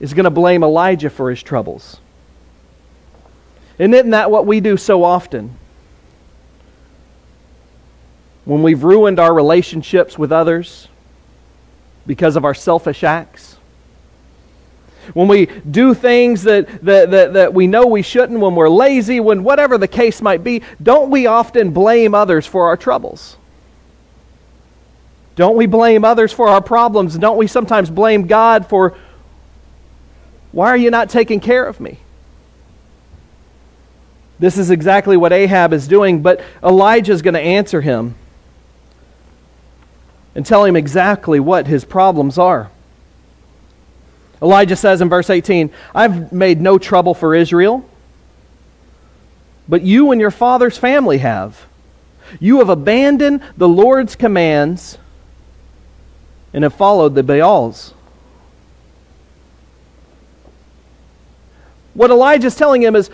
is 0.02 0.12
going 0.12 0.24
to 0.24 0.30
blame 0.30 0.62
Elijah 0.62 1.08
for 1.08 1.30
his 1.30 1.42
troubles. 1.42 1.98
And 3.78 3.94
isn't 3.94 4.10
that 4.10 4.30
what 4.30 4.44
we 4.44 4.60
do 4.60 4.76
so 4.76 5.04
often? 5.04 5.56
When 8.44 8.62
we've 8.62 8.82
ruined 8.82 9.18
our 9.20 9.32
relationships 9.32 10.18
with 10.18 10.32
others 10.32 10.88
because 12.04 12.34
of 12.34 12.44
our 12.44 12.52
selfish 12.52 13.04
acts. 13.04 13.56
When 15.14 15.28
we 15.28 15.46
do 15.46 15.94
things 15.94 16.42
that, 16.42 16.66
that, 16.84 17.10
that, 17.12 17.32
that 17.34 17.54
we 17.54 17.68
know 17.68 17.86
we 17.86 18.02
shouldn't, 18.02 18.40
when 18.40 18.56
we're 18.56 18.68
lazy, 18.68 19.20
when 19.20 19.44
whatever 19.44 19.78
the 19.78 19.88
case 19.88 20.20
might 20.20 20.42
be, 20.42 20.62
don't 20.82 21.10
we 21.10 21.26
often 21.26 21.70
blame 21.70 22.12
others 22.14 22.44
for 22.44 22.66
our 22.66 22.76
troubles? 22.76 23.36
Don't 25.36 25.56
we 25.56 25.66
blame 25.66 26.04
others 26.04 26.32
for 26.32 26.48
our 26.48 26.60
problems? 26.60 27.16
Don't 27.16 27.38
we 27.38 27.46
sometimes 27.46 27.88
blame 27.88 28.26
God 28.26 28.68
for, 28.68 28.96
why 30.52 30.68
are 30.68 30.76
you 30.76 30.90
not 30.90 31.10
taking 31.10 31.40
care 31.40 31.64
of 31.64 31.80
me? 31.80 31.98
This 34.38 34.58
is 34.58 34.70
exactly 34.70 35.16
what 35.16 35.32
Ahab 35.32 35.72
is 35.72 35.88
doing, 35.88 36.22
but 36.22 36.42
Elijah 36.62 37.12
is 37.12 37.22
going 37.22 37.34
to 37.34 37.40
answer 37.40 37.80
him 37.80 38.14
and 40.34 40.44
tell 40.44 40.64
him 40.64 40.76
exactly 40.76 41.40
what 41.40 41.66
his 41.66 41.84
problems 41.84 42.38
are. 42.38 42.70
Elijah 44.42 44.76
says 44.76 45.00
in 45.00 45.08
verse 45.08 45.30
18, 45.30 45.70
I've 45.94 46.32
made 46.32 46.60
no 46.60 46.76
trouble 46.76 47.14
for 47.14 47.34
Israel, 47.34 47.88
but 49.68 49.82
you 49.82 50.10
and 50.10 50.20
your 50.20 50.32
father's 50.32 50.76
family 50.76 51.18
have. 51.18 51.66
You 52.40 52.58
have 52.58 52.68
abandoned 52.68 53.42
the 53.56 53.68
Lord's 53.68 54.16
commands 54.16 54.98
and 56.52 56.64
have 56.64 56.74
followed 56.74 57.14
the 57.14 57.22
Baals. 57.22 57.94
What 61.94 62.10
Elijah 62.10 62.46
is 62.46 62.56
telling 62.56 62.82
him 62.82 62.96
is 62.96 63.10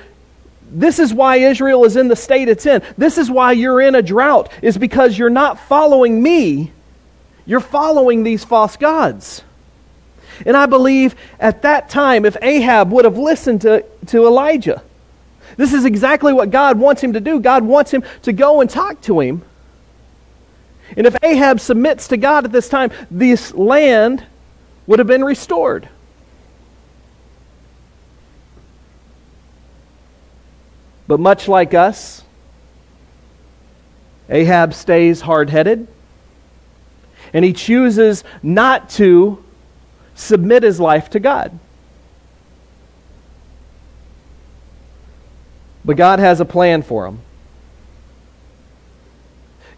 this 0.70 0.98
is 0.98 1.14
why 1.14 1.36
Israel 1.36 1.84
is 1.84 1.96
in 1.96 2.08
the 2.08 2.16
state 2.16 2.48
it's 2.48 2.66
in. 2.66 2.82
This 2.96 3.18
is 3.18 3.30
why 3.30 3.52
you're 3.52 3.80
in 3.80 3.94
a 3.94 4.02
drought, 4.02 4.52
is 4.62 4.76
because 4.76 5.18
you're 5.18 5.30
not 5.30 5.58
following 5.58 6.22
me. 6.22 6.72
You're 7.46 7.60
following 7.60 8.22
these 8.22 8.44
false 8.44 8.76
gods. 8.76 9.42
And 10.44 10.56
I 10.56 10.66
believe 10.66 11.16
at 11.40 11.62
that 11.62 11.88
time, 11.88 12.24
if 12.24 12.36
Ahab 12.42 12.92
would 12.92 13.04
have 13.04 13.18
listened 13.18 13.62
to, 13.62 13.84
to 14.06 14.26
Elijah, 14.26 14.82
this 15.56 15.72
is 15.72 15.84
exactly 15.84 16.32
what 16.32 16.50
God 16.50 16.78
wants 16.78 17.02
him 17.02 17.14
to 17.14 17.20
do. 17.20 17.40
God 17.40 17.64
wants 17.64 17.90
him 17.90 18.04
to 18.22 18.32
go 18.32 18.60
and 18.60 18.68
talk 18.68 19.00
to 19.02 19.18
him. 19.20 19.42
And 20.96 21.06
if 21.06 21.16
Ahab 21.22 21.60
submits 21.60 22.08
to 22.08 22.16
God 22.16 22.44
at 22.44 22.52
this 22.52 22.68
time, 22.68 22.90
this 23.10 23.52
land 23.54 24.24
would 24.86 24.98
have 24.98 25.08
been 25.08 25.24
restored. 25.24 25.88
But 31.08 31.18
much 31.18 31.48
like 31.48 31.72
us, 31.72 32.22
Ahab 34.28 34.74
stays 34.74 35.22
hard 35.22 35.48
headed, 35.48 35.88
and 37.32 37.44
he 37.44 37.54
chooses 37.54 38.24
not 38.42 38.90
to 38.90 39.42
submit 40.14 40.62
his 40.62 40.78
life 40.78 41.08
to 41.10 41.18
God. 41.18 41.58
But 45.82 45.96
God 45.96 46.18
has 46.18 46.40
a 46.40 46.44
plan 46.44 46.82
for 46.82 47.06
him. 47.06 47.20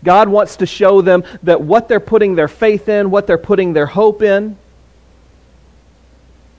God 0.03 0.29
wants 0.29 0.57
to 0.57 0.67
show 0.67 1.01
them 1.01 1.23
that 1.45 1.61
what 1.61 1.87
they're 1.87 2.01
putting 2.01 2.35
their 2.35 2.49
faith 2.49 2.89
in, 2.89 3.13
what 3.13 3.29
they're 3.29 3.39
putting 3.39 3.73
their 3.75 3.87
hope 3.87 4.23
in, 4.23 4.59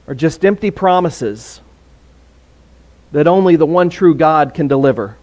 are 0.07 0.15
just 0.15 0.45
empty 0.45 0.71
promises 0.71 1.59
that 3.11 3.27
only 3.27 3.55
the 3.55 3.65
one 3.65 3.89
true 3.89 4.15
God 4.15 4.53
can 4.53 4.67
deliver. 4.67 5.17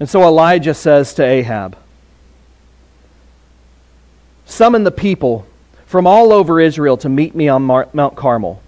And 0.00 0.08
so 0.08 0.22
Elijah 0.22 0.74
says 0.74 1.14
to 1.14 1.24
Ahab, 1.24 1.76
Summon 4.44 4.84
the 4.84 4.90
people 4.90 5.46
from 5.86 6.06
all 6.06 6.32
over 6.32 6.60
Israel 6.60 6.96
to 6.98 7.08
meet 7.08 7.34
me 7.34 7.48
on 7.48 7.62
Mount 7.62 8.16
Carmel. 8.16 8.60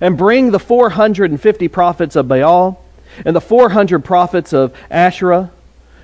And 0.00 0.18
bring 0.18 0.50
the 0.50 0.58
450 0.58 1.68
prophets 1.68 2.16
of 2.16 2.28
Baal 2.28 2.84
and 3.24 3.34
the 3.34 3.40
400 3.40 4.04
prophets 4.04 4.52
of 4.52 4.76
Asherah 4.90 5.50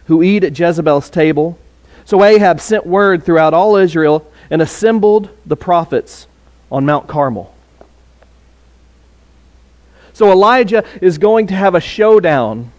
who 0.06 0.22
eat 0.22 0.44
at 0.44 0.58
Jezebel's 0.58 1.10
table. 1.10 1.58
So 2.04 2.24
Ahab 2.24 2.60
sent 2.60 2.86
word 2.86 3.24
throughout 3.24 3.54
all 3.54 3.76
Israel 3.76 4.26
and 4.50 4.62
assembled 4.62 5.30
the 5.46 5.56
prophets 5.56 6.26
on 6.70 6.86
Mount 6.86 7.08
Carmel. 7.08 7.51
So 10.12 10.30
Elijah 10.30 10.84
is 11.00 11.18
going 11.18 11.48
to 11.48 11.54
have 11.54 11.74
a 11.74 11.80
showdown 11.80 12.70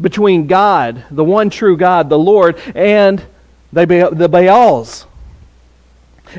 between 0.00 0.46
God, 0.46 1.04
the 1.10 1.24
one 1.24 1.50
true 1.50 1.76
God, 1.76 2.08
the 2.08 2.18
Lord, 2.18 2.60
and 2.74 3.24
the 3.72 4.10
the 4.12 4.28
Baals. 4.28 5.06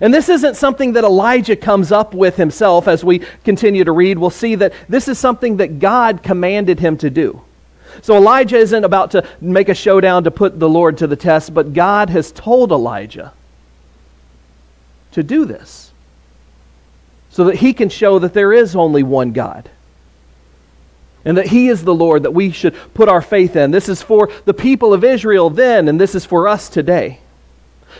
And 0.02 0.14
this 0.14 0.30
isn't 0.30 0.56
something 0.56 0.94
that 0.94 1.04
Elijah 1.04 1.56
comes 1.56 1.92
up 1.92 2.14
with 2.14 2.36
himself 2.36 2.88
as 2.88 3.04
we 3.04 3.20
continue 3.44 3.84
to 3.84 3.92
read. 3.92 4.18
We'll 4.18 4.30
see 4.32 4.56
that 4.56 4.74
this 4.90 5.08
is 5.08 5.20
something 5.20 5.58
that 5.58 5.80
God 5.80 6.24
commanded 6.24 6.80
him 6.80 6.98
to 6.98 7.10
do. 7.10 7.42
So 8.02 8.16
Elijah 8.18 8.58
isn't 8.58 8.84
about 8.84 9.12
to 9.12 9.28
make 9.40 9.70
a 9.70 9.76
showdown 9.76 10.24
to 10.24 10.32
put 10.32 10.60
the 10.60 10.70
Lord 10.70 10.98
to 10.98 11.08
the 11.08 11.16
test, 11.16 11.54
but 11.54 11.74
God 11.74 12.10
has 12.10 12.32
told 12.32 12.72
Elijah 12.72 13.34
to 15.12 15.22
do 15.22 15.46
this 15.46 15.93
so 17.34 17.46
that 17.46 17.56
he 17.56 17.74
can 17.74 17.90
show 17.90 18.20
that 18.20 18.36
there 18.36 18.54
is 18.54 18.76
only 18.76 19.02
one 19.02 19.32
God 19.32 19.68
and 21.26 21.36
that 21.38 21.48
he 21.48 21.68
is 21.68 21.84
the 21.84 21.94
Lord 21.94 22.24
that 22.24 22.32
we 22.32 22.52
should 22.52 22.76
put 22.94 23.10
our 23.10 23.24
faith 23.24 23.56
in. 23.56 23.72
This 23.72 23.90
is 23.90 24.04
for 24.04 24.30
the 24.46 24.54
people 24.54 24.94
of 24.94 25.04
Israel 25.04 25.50
then, 25.50 25.88
and 25.88 26.00
this 26.00 26.14
is 26.14 26.26
for 26.26 26.48
us 26.48 26.70
today. 26.70 27.20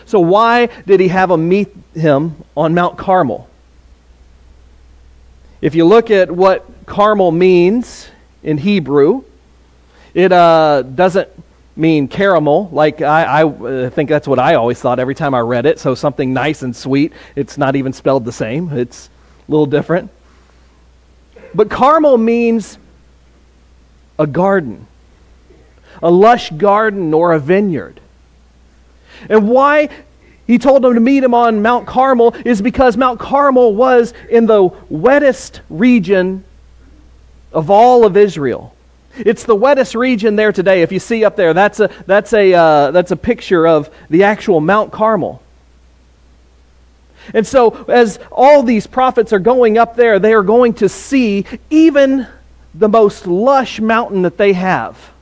So, 0.06 0.20
why 0.20 0.66
did 0.86 1.00
he 1.00 1.08
have 1.08 1.30
them 1.30 1.48
meet 1.48 1.74
him 1.94 2.36
on 2.56 2.74
Mount 2.74 2.96
Carmel? 2.96 3.48
If 5.60 5.74
you 5.74 5.84
look 5.84 6.12
at 6.12 6.30
what 6.30 6.64
Carmel 6.86 7.32
means 7.32 8.08
in 8.44 8.56
Hebrew, 8.56 9.24
it 10.14 10.30
uh, 10.30 10.82
doesn't 10.82 11.28
mean 11.74 12.06
caramel. 12.06 12.68
Like 12.70 13.02
I, 13.02 13.42
I 13.42 13.90
think 13.90 14.10
that's 14.10 14.28
what 14.28 14.38
I 14.38 14.54
always 14.54 14.78
thought 14.78 15.00
every 15.00 15.16
time 15.16 15.34
I 15.34 15.40
read 15.40 15.66
it. 15.66 15.80
So 15.80 15.96
something 15.96 16.32
nice 16.32 16.62
and 16.62 16.76
sweet. 16.76 17.12
It's 17.34 17.58
not 17.58 17.74
even 17.74 17.92
spelled 17.92 18.24
the 18.24 18.30
same. 18.30 18.70
It's 18.72 19.10
a 19.46 19.50
little 19.50 19.66
different. 19.66 20.10
But 21.54 21.70
Carmel 21.70 22.18
means 22.18 22.78
a 24.18 24.26
garden, 24.26 24.86
a 26.02 26.10
lush 26.10 26.50
garden 26.50 27.14
or 27.14 27.32
a 27.32 27.38
vineyard. 27.38 28.00
And 29.28 29.48
why 29.48 29.88
he 30.46 30.58
told 30.58 30.82
them 30.82 30.94
to 30.94 31.00
meet 31.00 31.24
him 31.24 31.34
on 31.34 31.62
Mount 31.62 31.86
Carmel 31.86 32.34
is 32.44 32.60
because 32.60 32.96
Mount 32.96 33.18
Carmel 33.18 33.74
was 33.74 34.12
in 34.28 34.46
the 34.46 34.64
wettest 34.90 35.60
region 35.70 36.44
of 37.52 37.70
all 37.70 38.04
of 38.04 38.16
Israel. 38.16 38.74
It's 39.16 39.44
the 39.44 39.54
wettest 39.54 39.94
region 39.94 40.36
there 40.36 40.52
today. 40.52 40.82
If 40.82 40.90
you 40.90 40.98
see 40.98 41.24
up 41.24 41.36
there, 41.36 41.54
that's 41.54 41.78
a, 41.78 41.88
that's 42.06 42.32
a, 42.32 42.52
uh, 42.52 42.90
that's 42.90 43.12
a 43.12 43.16
picture 43.16 43.66
of 43.66 43.88
the 44.10 44.24
actual 44.24 44.60
Mount 44.60 44.92
Carmel. 44.92 45.40
And 47.32 47.46
so, 47.46 47.84
as 47.84 48.18
all 48.30 48.62
these 48.62 48.86
prophets 48.86 49.32
are 49.32 49.38
going 49.38 49.78
up 49.78 49.96
there, 49.96 50.18
they 50.18 50.34
are 50.34 50.42
going 50.42 50.74
to 50.74 50.88
see 50.88 51.46
even 51.70 52.26
the 52.74 52.88
most 52.88 53.26
lush 53.26 53.80
mountain 53.80 54.22
that 54.22 54.36
they 54.36 54.52
have 54.52 55.12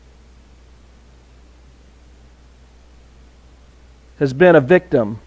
has 4.18 4.32
been 4.32 4.56
a 4.56 4.61
victim 4.61 5.21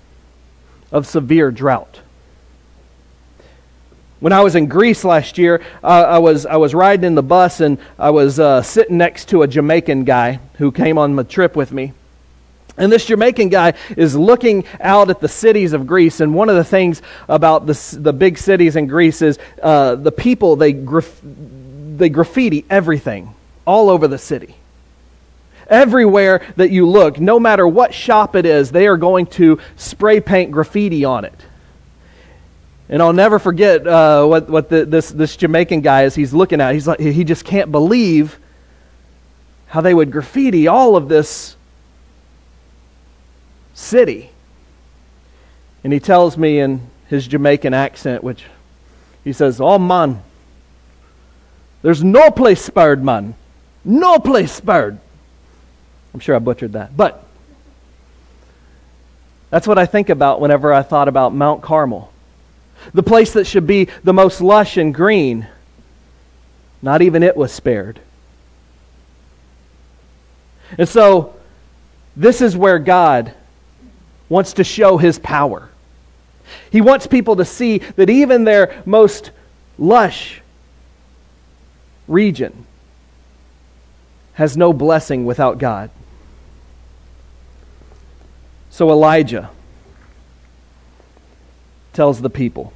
of 0.92 1.06
severe 1.06 1.52
drought. 1.52 2.00
When 4.20 4.32
I 4.34 4.42
was 4.42 4.56
in 4.56 4.68
Greece 4.68 5.04
last 5.04 5.38
year, 5.38 5.62
uh, 5.84 5.88
I, 5.88 6.18
was, 6.18 6.46
I 6.46 6.56
was 6.56 6.74
riding 6.74 7.06
in 7.06 7.16
the 7.16 7.22
bus 7.22 7.60
and 7.60 7.78
I 8.00 8.10
was 8.12 8.40
uh, 8.40 8.62
sitting 8.62 8.98
next 8.98 9.30
to 9.30 9.44
a 9.44 9.48
Jamaican 9.48 10.06
guy 10.06 10.40
who 10.58 10.72
came 10.72 10.98
on 10.98 11.16
the 11.16 11.24
trip 11.24 11.56
with 11.56 11.72
me. 11.72 11.94
And 12.78 12.92
this 12.92 13.06
Jamaican 13.06 13.50
guy 13.50 13.74
is 13.96 14.16
looking 14.16 14.66
out 14.82 15.10
at 15.10 15.22
the 15.22 15.30
cities 15.30 15.74
of 15.74 15.88
Greece. 15.88 16.20
And 16.20 16.34
one 16.34 16.50
of 16.50 16.56
the 16.56 16.64
things 16.64 17.02
about 17.30 17.66
the, 17.66 17.98
the 18.00 18.12
big 18.12 18.38
cities 18.38 18.76
in 18.76 18.88
Greece 18.88 19.22
is 19.22 19.40
uh, 19.62 19.96
the 19.96 20.12
people, 20.12 20.58
they, 20.58 20.74
graf- 20.74 21.22
they 21.24 22.10
graffiti 22.10 22.66
everything 22.70 23.34
all 23.66 23.90
over 23.90 24.08
the 24.08 24.18
city. 24.18 24.56
Everywhere 25.68 26.46
that 26.58 26.70
you 26.70 26.88
look, 26.88 27.20
no 27.20 27.40
matter 27.40 27.68
what 27.68 27.94
shop 27.94 28.36
it 28.36 28.46
is, 28.46 28.72
they 28.72 28.88
are 28.88 28.98
going 28.98 29.26
to 29.28 29.60
spray 29.78 30.20
paint 30.20 30.52
graffiti 30.52 31.06
on 31.06 31.26
it. 31.26 31.34
And 32.88 33.02
I'll 33.02 33.14
never 33.14 33.40
forget 33.40 33.88
uh, 33.88 34.26
what, 34.26 34.48
what 34.50 34.70
the, 34.70 34.86
this, 34.86 35.10
this 35.10 35.36
Jamaican 35.38 35.82
guy 35.82 36.04
is 36.04 36.14
he's 36.14 36.34
looking 36.34 36.62
at. 36.62 36.74
He's 36.74 36.88
like, 36.88 37.00
he 37.00 37.24
just 37.24 37.46
can't 37.46 37.72
believe 37.72 38.38
how 39.68 39.82
they 39.82 39.94
would 39.94 40.12
graffiti 40.12 40.68
all 40.68 40.96
of 40.96 41.08
this 41.08 41.55
city. 43.76 44.32
And 45.84 45.94
he 45.94 46.00
tells 46.00 46.36
me 46.36 46.60
in 46.60 46.90
his 47.08 47.28
Jamaican 47.28 47.76
accent, 47.76 48.24
which 48.24 48.46
he 49.24 49.32
says, 49.32 49.62
Oh, 49.62 49.78
man, 49.78 50.24
there's 51.84 52.04
no 52.04 52.32
place 52.32 52.64
spared, 52.64 53.04
man. 53.04 53.36
No 53.84 54.18
place 54.18 54.52
spared. 54.52 54.98
I'm 56.12 56.20
sure 56.20 56.36
I 56.36 56.40
butchered 56.40 56.74
that. 56.74 56.98
But 56.98 57.24
that's 59.52 59.68
what 59.68 59.78
I 59.78 59.86
think 59.86 60.10
about 60.10 60.42
whenever 60.42 60.74
I 60.74 60.82
thought 60.82 61.08
about 61.08 61.36
Mount 61.36 61.62
Carmel. 61.62 62.12
The 62.94 63.04
place 63.04 63.34
that 63.34 63.46
should 63.46 63.68
be 63.68 63.90
the 64.04 64.14
most 64.14 64.42
lush 64.42 64.78
and 64.78 64.94
green. 64.94 65.48
Not 66.82 67.02
even 67.02 67.22
it 67.22 67.38
was 67.38 67.52
spared. 67.52 68.00
And 70.78 70.90
so, 70.90 71.36
this 72.16 72.42
is 72.42 72.58
where 72.58 72.80
God 72.80 73.34
wants 74.30 74.54
to 74.54 74.64
show 74.64 74.98
his 74.98 75.20
power. 75.20 75.70
He 76.72 76.82
wants 76.82 77.08
people 77.08 77.36
to 77.38 77.46
see 77.46 77.80
that 77.96 78.10
even 78.10 78.44
their 78.44 78.82
most 78.86 79.32
lush 79.78 80.42
region 82.08 82.66
has 84.34 84.56
no 84.58 84.74
blessing 84.74 85.26
without 85.26 85.58
God. 85.58 85.90
So 88.70 88.90
Elijah 88.90 89.50
tells 91.94 92.22
the 92.22 92.30
people 92.30 92.74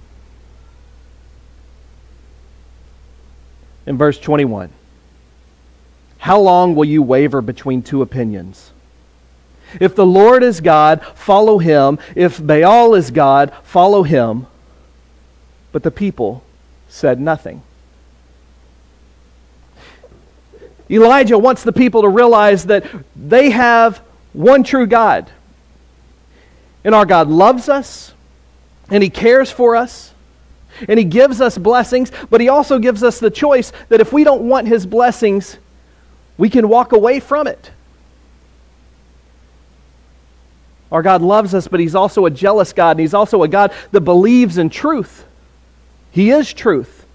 in 3.85 3.97
verse 3.97 4.17
21 4.17 4.69
How 6.19 6.39
long 6.39 6.75
will 6.75 6.85
you 6.85 7.03
waver 7.03 7.41
between 7.41 7.81
two 7.81 8.01
opinions? 8.01 8.71
If 9.79 9.95
the 9.95 10.05
Lord 10.05 10.43
is 10.43 10.61
God, 10.61 11.05
follow 11.15 11.57
him. 11.57 11.99
If 12.15 12.45
Baal 12.45 12.95
is 12.95 13.11
God, 13.11 13.53
follow 13.63 14.03
him. 14.03 14.47
But 15.71 15.83
the 15.83 15.91
people 15.91 16.43
said 16.87 17.19
nothing. 17.19 17.61
Elijah 20.89 21.37
wants 21.37 21.63
the 21.63 21.71
people 21.71 22.01
to 22.01 22.09
realize 22.09 22.65
that 22.65 22.85
they 23.15 23.51
have 23.51 24.01
one 24.33 24.63
true 24.63 24.87
God. 24.87 25.29
And 26.83 26.95
our 26.95 27.05
God 27.05 27.29
loves 27.29 27.69
us, 27.69 28.13
and 28.89 29.03
He 29.03 29.09
cares 29.09 29.51
for 29.51 29.75
us, 29.75 30.13
and 30.87 30.97
He 30.97 31.05
gives 31.05 31.41
us 31.41 31.57
blessings, 31.57 32.11
but 32.29 32.41
He 32.41 32.49
also 32.49 32.79
gives 32.79 33.03
us 33.03 33.19
the 33.19 33.29
choice 33.29 33.71
that 33.89 34.01
if 34.01 34.11
we 34.11 34.23
don't 34.23 34.47
want 34.47 34.67
His 34.67 34.85
blessings, 34.85 35.57
we 36.37 36.49
can 36.49 36.69
walk 36.69 36.91
away 36.91 37.19
from 37.19 37.47
it. 37.47 37.71
Our 40.91 41.01
God 41.01 41.21
loves 41.21 41.53
us, 41.53 41.67
but 41.67 41.79
He's 41.79 41.95
also 41.95 42.25
a 42.25 42.31
jealous 42.31 42.73
God, 42.73 42.91
and 42.91 42.99
He's 43.01 43.13
also 43.13 43.43
a 43.43 43.47
God 43.47 43.73
that 43.91 44.01
believes 44.01 44.57
in 44.57 44.69
truth. 44.69 45.25
He 46.11 46.31
is 46.31 46.51
truth. 46.53 47.05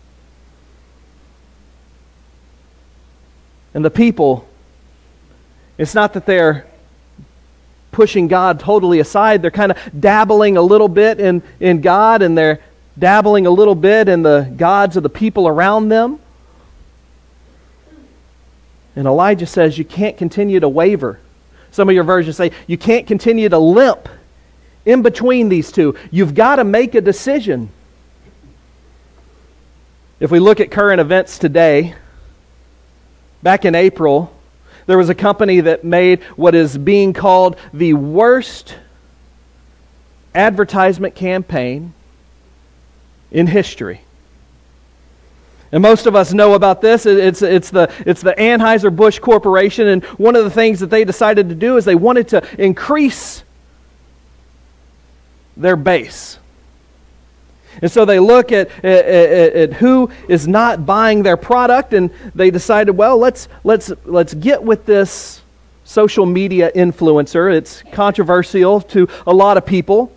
And 3.75 3.85
the 3.85 3.91
people, 3.91 4.47
it's 5.77 5.95
not 5.95 6.13
that 6.13 6.27
they're 6.27 6.67
pushing 7.91 8.29
God 8.29 8.61
totally 8.61 9.01
aside. 9.01 9.43
They're 9.43 9.51
kind 9.51 9.73
of 9.73 9.79
dabbling 10.01 10.57
a 10.57 10.63
little 10.63 10.89
bit 10.89 11.21
in, 11.21 11.43
in 11.61 11.81
God 11.81 12.23
and 12.23 12.37
they're 12.37 12.61
dabbling 12.99 13.47
a 13.47 13.51
little 13.51 13.75
bit 13.75 14.09
in 14.09 14.23
the 14.23 14.53
gods 14.57 14.97
of 14.97 15.03
the 15.03 15.09
people 15.09 15.49
around 15.49 15.89
them. 15.89 16.19
And 18.97 19.07
Elijah 19.07 19.47
says 19.47 19.79
you 19.79 19.85
can't 19.85 20.17
continue 20.17 20.61
to 20.61 20.69
waver. 20.69 21.19
Some 21.75 21.89
of 21.89 21.95
your 21.97 22.05
versions 22.05 22.37
say 22.37 22.53
you 22.69 22.79
can't 22.79 23.05
continue 23.05 23.49
to 23.49 23.59
limp 23.59 24.09
in 24.85 25.03
between 25.03 25.49
these 25.49 25.73
two. 25.73 25.97
You've 26.13 26.33
got 26.33 26.57
to 26.57 26.65
make 26.65 26.95
a 26.95 27.01
decision. 27.01 27.69
If 30.21 30.31
we 30.31 30.39
look 30.39 30.61
at 30.61 30.71
current 30.71 31.01
events 31.01 31.37
today, 31.37 31.97
back 33.43 33.65
in 33.65 33.75
April, 33.75 34.33
there 34.87 34.97
was 34.97 35.09
a 35.09 35.17
company 35.17 35.63
that 35.63 35.83
made 35.83 36.23
what 36.37 36.55
is 36.55 36.79
being 36.79 37.13
called 37.13 37.57
the 37.73 37.95
worst 37.95 38.77
advertisement 40.33 41.17
campaign 41.17 41.93
in 43.33 43.49
history. 43.49 44.04
And 45.75 45.83
most 45.83 46.07
of 46.07 46.15
us 46.15 46.33
know 46.33 46.55
about 46.55 46.81
this. 46.81 47.05
It's, 47.05 47.43
it's, 47.43 47.69
the, 47.69 47.93
it's 48.07 48.23
the 48.23 48.33
Anheuser-Busch 48.35 49.19
Corporation, 49.19 49.89
and 49.89 50.05
one 50.05 50.37
of 50.37 50.45
the 50.45 50.51
things 50.51 50.79
that 50.79 50.87
they 50.89 51.05
decided 51.05 51.49
to 51.49 51.57
do 51.57 51.77
is 51.77 51.85
they 51.85 51.97
wanted 51.97 52.29
to 52.29 52.63
increase 52.63 53.43
their 55.57 55.75
base. 55.75 56.39
And 57.83 57.91
so 57.91 58.05
they 58.05 58.21
look 58.21 58.53
at, 58.53 58.71
at, 58.85 59.05
at, 59.05 59.73
who 59.73 60.13
is 60.29 60.47
not 60.47 60.87
buying 60.87 61.25
their 61.25 61.37
product, 61.37 61.93
and 61.93 62.13
they 62.37 62.53
decided, 62.53 62.93
well, 62.93 63.19
let's, 63.19 63.49
let's, 63.65 63.91
let's 64.05 64.33
get 64.33 64.63
with 64.63 64.87
this 64.87 65.43
social 65.83 66.25
media 66.25 66.71
influencer. 66.71 67.53
It's 67.53 67.83
controversial 67.91 68.81
to 68.81 69.09
a 69.27 69.35
lot 69.35 69.57
of 69.57 69.67
people. 69.67 70.13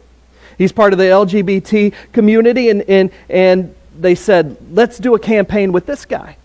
He's 0.59 0.71
part 0.71 0.93
of 0.93 0.99
the 0.99 1.05
LGBT 1.05 1.95
community, 2.11 2.69
and, 2.69 2.83
and, 2.83 3.09
and 3.27 3.73
they 4.01 4.15
said, 4.15 4.57
let's 4.71 4.97
do 4.97 5.15
a 5.15 5.19
campaign 5.19 5.71
with 5.71 5.85
this 5.85 6.05
guy. 6.05 6.37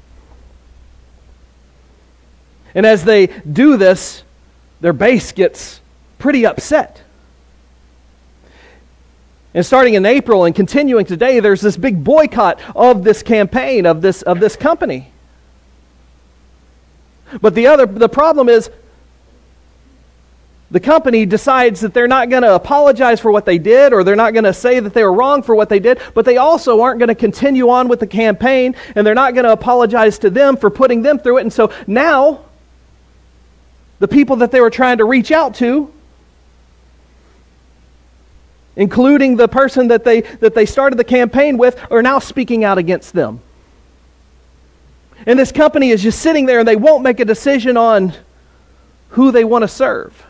And 2.75 2.87
as 2.87 3.05
they 3.05 3.27
do 3.27 3.77
this, 3.77 4.23
their 4.81 4.93
base 4.93 5.33
gets 5.33 5.81
pretty 6.19 6.47
upset. 6.47 7.03
And 9.55 9.65
starting 9.65 9.95
in 9.95 10.07
April 10.07 10.45
and 10.45 10.55
continuing 10.55 11.05
today, 11.05 11.41
there's 11.41 11.61
this 11.61 11.77
big 11.77 12.03
boycott 12.03 12.61
of 12.75 13.05
this 13.05 13.23
campaign, 13.23 13.85
of 13.85 14.01
this, 14.01 14.23
of 14.23 14.41
this 14.41 14.57
company. 14.57 15.13
But 17.41 17.55
the 17.55 17.67
other 17.67 17.87
the 17.87 18.09
problem 18.09 18.49
is 18.49 18.71
the 20.73 20.81
company 20.81 21.27
decides 21.27 21.83
that 21.83 21.93
they're 21.93 22.09
not 22.09 22.31
going 22.31 22.43
to 22.43 22.55
apologize 22.55 23.21
for 23.21 23.31
what 23.31 23.45
they 23.45 23.59
did 23.59 23.93
or 23.93 24.03
they're 24.03 24.17
not 24.17 24.33
going 24.33 24.45
to 24.45 24.55
say 24.55 24.81
that 24.81 24.95
they 24.95 25.05
were 25.05 25.13
wrong 25.13 25.43
for 25.43 25.55
what 25.55 25.69
they 25.69 25.79
did, 25.79 26.01
but 26.15 26.25
they 26.25 26.39
also 26.39 26.81
aren't 26.81 26.99
going 26.99 27.11
to 27.11 27.15
continue 27.15 27.69
on 27.69 27.89
with 27.89 28.01
the 28.01 28.07
campaign 28.07 28.75
and 28.95 29.07
they're 29.07 29.15
not 29.15 29.35
going 29.35 29.45
to 29.45 29.53
apologize 29.53 30.19
to 30.21 30.31
them 30.31 30.57
for 30.57 30.71
putting 30.71 31.03
them 31.03 31.19
through 31.19 31.37
it. 31.37 31.41
And 31.43 31.53
so 31.53 31.71
now, 31.87 32.47
the 33.99 34.09
people 34.09 34.37
that 34.37 34.51
they 34.51 34.63
were 34.63 34.71
trying 34.71 34.97
to 34.97 35.05
reach 35.05 35.31
out 35.31 35.57
to, 35.57 35.93
including 38.75 39.37
the 39.37 39.49
person 39.49 39.89
that 39.89 40.05
they, 40.05 40.23
that 40.23 40.55
they 40.55 40.65
started 40.65 40.99
the 40.99 41.05
campaign 41.05 41.59
with, 41.59 41.79
are 41.91 42.01
now 42.01 42.19
speaking 42.19 42.65
out 42.65 42.79
against 42.79 43.13
them. 43.13 43.43
And 45.27 45.39
this 45.39 45.53
company 45.53 45.91
is 45.91 46.03
just 46.03 46.21
sitting 46.21 46.47
there 46.47 46.61
and 46.61 46.67
they 46.67 46.77
won't 46.77 47.03
make 47.03 47.21
a 47.21 47.27
decision 47.27 47.77
on 47.77 48.15
who 49.11 49.33
they 49.33 49.45
want 49.45 49.65
to 49.65 49.69
serve 49.69 50.27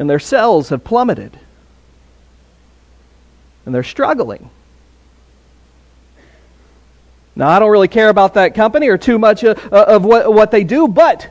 and 0.00 0.08
their 0.08 0.18
cells 0.18 0.70
have 0.70 0.82
plummeted. 0.82 1.38
And 3.66 3.74
they're 3.74 3.82
struggling. 3.82 4.48
Now, 7.36 7.50
I 7.50 7.58
don't 7.58 7.70
really 7.70 7.86
care 7.86 8.08
about 8.08 8.32
that 8.34 8.54
company 8.54 8.88
or 8.88 8.96
too 8.96 9.18
much 9.18 9.44
of, 9.44 9.58
uh, 9.70 9.84
of 9.88 10.02
what, 10.02 10.32
what 10.32 10.50
they 10.50 10.64
do, 10.64 10.88
but 10.88 11.30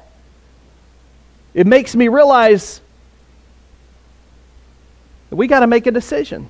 it 1.55 1.65
makes 1.65 1.95
me 1.95 2.09
realize 2.09 2.79
that 5.31 5.35
we 5.35 5.47
got 5.47 5.61
to 5.61 5.67
make 5.67 5.87
a 5.87 5.91
decision. 5.91 6.47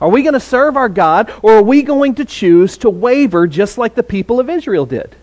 Are 0.00 0.08
we 0.08 0.22
going 0.22 0.34
to 0.34 0.40
serve 0.40 0.76
our 0.76 0.88
God, 0.88 1.32
or 1.42 1.58
are 1.58 1.62
we 1.62 1.84
going 1.84 2.16
to 2.16 2.24
choose 2.24 2.76
to 2.78 2.90
waver 2.90 3.46
just 3.46 3.78
like 3.78 3.94
the 3.94 4.02
people 4.02 4.40
of 4.40 4.50
Israel 4.50 4.84
did? 4.84 5.14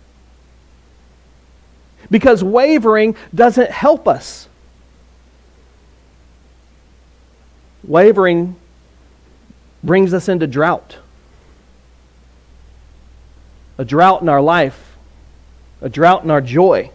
Because 2.10 2.42
wavering 2.42 3.18
doesn't 3.34 3.72
help 3.72 4.08
us. 4.08 4.48
Wavering 7.88 8.56
brings 9.84 10.14
us 10.14 10.28
into 10.28 10.48
drought. 10.48 10.98
A 13.78 13.86
drought 13.86 14.22
in 14.22 14.30
our 14.30 14.42
life, 14.42 14.96
a 15.82 15.90
drought 15.90 16.24
in 16.24 16.32
our 16.32 16.42
joy. 16.42 16.90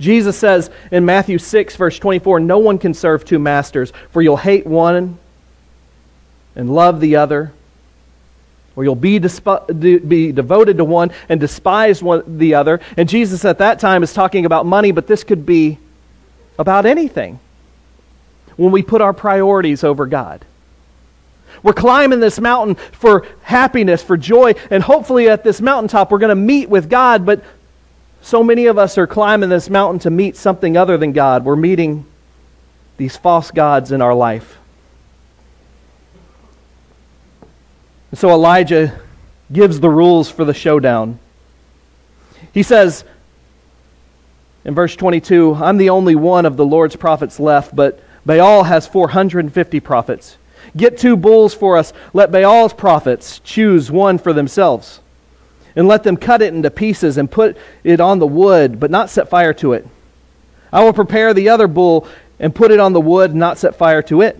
Jesus 0.00 0.36
says 0.36 0.70
in 0.90 1.04
Matthew 1.04 1.38
6, 1.38 1.76
verse 1.76 1.98
24, 1.98 2.40
No 2.40 2.58
one 2.58 2.78
can 2.78 2.94
serve 2.94 3.24
two 3.24 3.38
masters, 3.38 3.92
for 4.10 4.22
you'll 4.22 4.38
hate 4.38 4.66
one 4.66 5.18
and 6.56 6.74
love 6.74 7.00
the 7.00 7.16
other, 7.16 7.52
or 8.74 8.82
you'll 8.82 8.94
be, 8.94 9.18
disp- 9.18 9.44
be 9.78 10.32
devoted 10.32 10.78
to 10.78 10.84
one 10.84 11.12
and 11.28 11.38
despise 11.38 12.02
one, 12.02 12.38
the 12.38 12.54
other. 12.54 12.80
And 12.96 13.08
Jesus 13.08 13.44
at 13.44 13.58
that 13.58 13.78
time 13.78 14.02
is 14.02 14.14
talking 14.14 14.46
about 14.46 14.64
money, 14.64 14.90
but 14.90 15.06
this 15.06 15.22
could 15.22 15.44
be 15.44 15.78
about 16.58 16.86
anything 16.86 17.38
when 18.60 18.72
we 18.72 18.82
put 18.82 19.00
our 19.00 19.14
priorities 19.14 19.82
over 19.82 20.04
God. 20.04 20.44
We're 21.62 21.72
climbing 21.72 22.20
this 22.20 22.38
mountain 22.38 22.74
for 22.74 23.26
happiness, 23.40 24.02
for 24.02 24.18
joy, 24.18 24.52
and 24.70 24.82
hopefully 24.82 25.30
at 25.30 25.42
this 25.42 25.62
mountaintop 25.62 26.10
we're 26.10 26.18
going 26.18 26.28
to 26.28 26.34
meet 26.34 26.68
with 26.68 26.90
God, 26.90 27.24
but 27.24 27.42
so 28.20 28.44
many 28.44 28.66
of 28.66 28.76
us 28.76 28.98
are 28.98 29.06
climbing 29.06 29.48
this 29.48 29.70
mountain 29.70 29.98
to 30.00 30.10
meet 30.10 30.36
something 30.36 30.76
other 30.76 30.98
than 30.98 31.12
God. 31.12 31.42
We're 31.42 31.56
meeting 31.56 32.04
these 32.98 33.16
false 33.16 33.50
gods 33.50 33.92
in 33.92 34.02
our 34.02 34.14
life. 34.14 34.58
And 38.10 38.20
so 38.20 38.28
Elijah 38.28 39.00
gives 39.50 39.80
the 39.80 39.88
rules 39.88 40.30
for 40.30 40.44
the 40.44 40.52
showdown. 40.52 41.18
He 42.52 42.62
says 42.62 43.04
in 44.66 44.74
verse 44.74 44.96
22 44.96 45.54
I'm 45.54 45.78
the 45.78 45.88
only 45.88 46.14
one 46.14 46.44
of 46.44 46.58
the 46.58 46.66
Lord's 46.66 46.96
prophets 46.96 47.40
left, 47.40 47.74
but 47.74 48.00
Baal 48.26 48.64
has 48.64 48.86
450 48.86 49.80
prophets. 49.80 50.36
Get 50.76 50.98
two 50.98 51.16
bulls 51.16 51.54
for 51.54 51.76
us. 51.76 51.92
Let 52.12 52.30
Baal's 52.30 52.72
prophets 52.72 53.40
choose 53.40 53.90
one 53.90 54.18
for 54.18 54.32
themselves. 54.32 55.00
And 55.74 55.88
let 55.88 56.02
them 56.02 56.16
cut 56.16 56.42
it 56.42 56.52
into 56.52 56.70
pieces 56.70 57.16
and 57.16 57.30
put 57.30 57.56
it 57.84 58.00
on 58.00 58.18
the 58.18 58.26
wood, 58.26 58.80
but 58.80 58.90
not 58.90 59.10
set 59.10 59.28
fire 59.28 59.54
to 59.54 59.72
it. 59.72 59.86
I 60.72 60.84
will 60.84 60.92
prepare 60.92 61.32
the 61.32 61.48
other 61.48 61.68
bull 61.68 62.06
and 62.38 62.54
put 62.54 62.70
it 62.70 62.80
on 62.80 62.92
the 62.92 63.00
wood, 63.00 63.34
not 63.34 63.58
set 63.58 63.76
fire 63.76 64.02
to 64.02 64.22
it. 64.22 64.38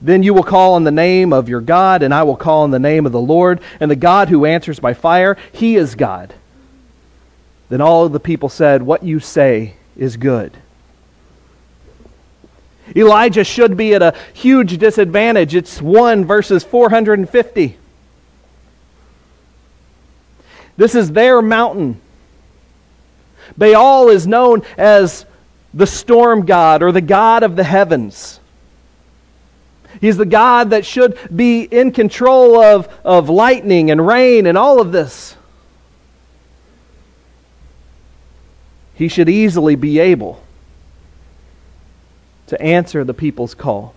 Then 0.00 0.22
you 0.22 0.32
will 0.32 0.42
call 0.42 0.74
on 0.74 0.84
the 0.84 0.90
name 0.90 1.32
of 1.32 1.48
your 1.48 1.60
God, 1.60 2.02
and 2.02 2.14
I 2.14 2.22
will 2.22 2.36
call 2.36 2.62
on 2.62 2.70
the 2.70 2.78
name 2.78 3.04
of 3.04 3.12
the 3.12 3.20
Lord, 3.20 3.60
and 3.80 3.90
the 3.90 3.96
God 3.96 4.30
who 4.30 4.46
answers 4.46 4.80
by 4.80 4.94
fire, 4.94 5.36
he 5.52 5.76
is 5.76 5.94
God. 5.94 6.34
Then 7.68 7.80
all 7.80 8.06
of 8.06 8.12
the 8.12 8.20
people 8.20 8.48
said, 8.48 8.82
What 8.82 9.02
you 9.02 9.20
say 9.20 9.74
is 9.96 10.16
good. 10.16 10.56
Elijah 12.96 13.44
should 13.44 13.76
be 13.76 13.94
at 13.94 14.02
a 14.02 14.14
huge 14.32 14.78
disadvantage. 14.78 15.54
It's 15.54 15.80
1 15.80 16.24
versus 16.24 16.64
450. 16.64 17.76
This 20.76 20.94
is 20.94 21.12
their 21.12 21.42
mountain. 21.42 22.00
Baal 23.56 24.08
is 24.08 24.26
known 24.26 24.62
as 24.78 25.26
the 25.74 25.86
storm 25.86 26.46
god 26.46 26.82
or 26.82 26.92
the 26.92 27.00
god 27.00 27.42
of 27.42 27.56
the 27.56 27.64
heavens. 27.64 28.40
He's 30.00 30.16
the 30.16 30.26
God 30.26 30.70
that 30.70 30.86
should 30.86 31.18
be 31.34 31.62
in 31.62 31.92
control 31.92 32.60
of, 32.60 32.88
of 33.04 33.28
lightning 33.28 33.90
and 33.90 34.06
rain 34.06 34.46
and 34.46 34.56
all 34.56 34.80
of 34.80 34.92
this. 34.92 35.36
He 38.94 39.08
should 39.08 39.28
easily 39.28 39.74
be 39.74 39.98
able 39.98 40.42
to 42.50 42.60
answer 42.60 43.04
the 43.04 43.14
people's 43.14 43.54
call. 43.54 43.94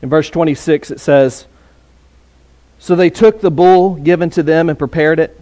In 0.00 0.08
verse 0.08 0.30
26, 0.30 0.90
it 0.90 0.98
says, 0.98 1.44
So 2.78 2.96
they 2.96 3.10
took 3.10 3.42
the 3.42 3.50
bull 3.50 3.96
given 3.96 4.30
to 4.30 4.42
them 4.42 4.70
and 4.70 4.78
prepared 4.78 5.20
it. 5.20 5.38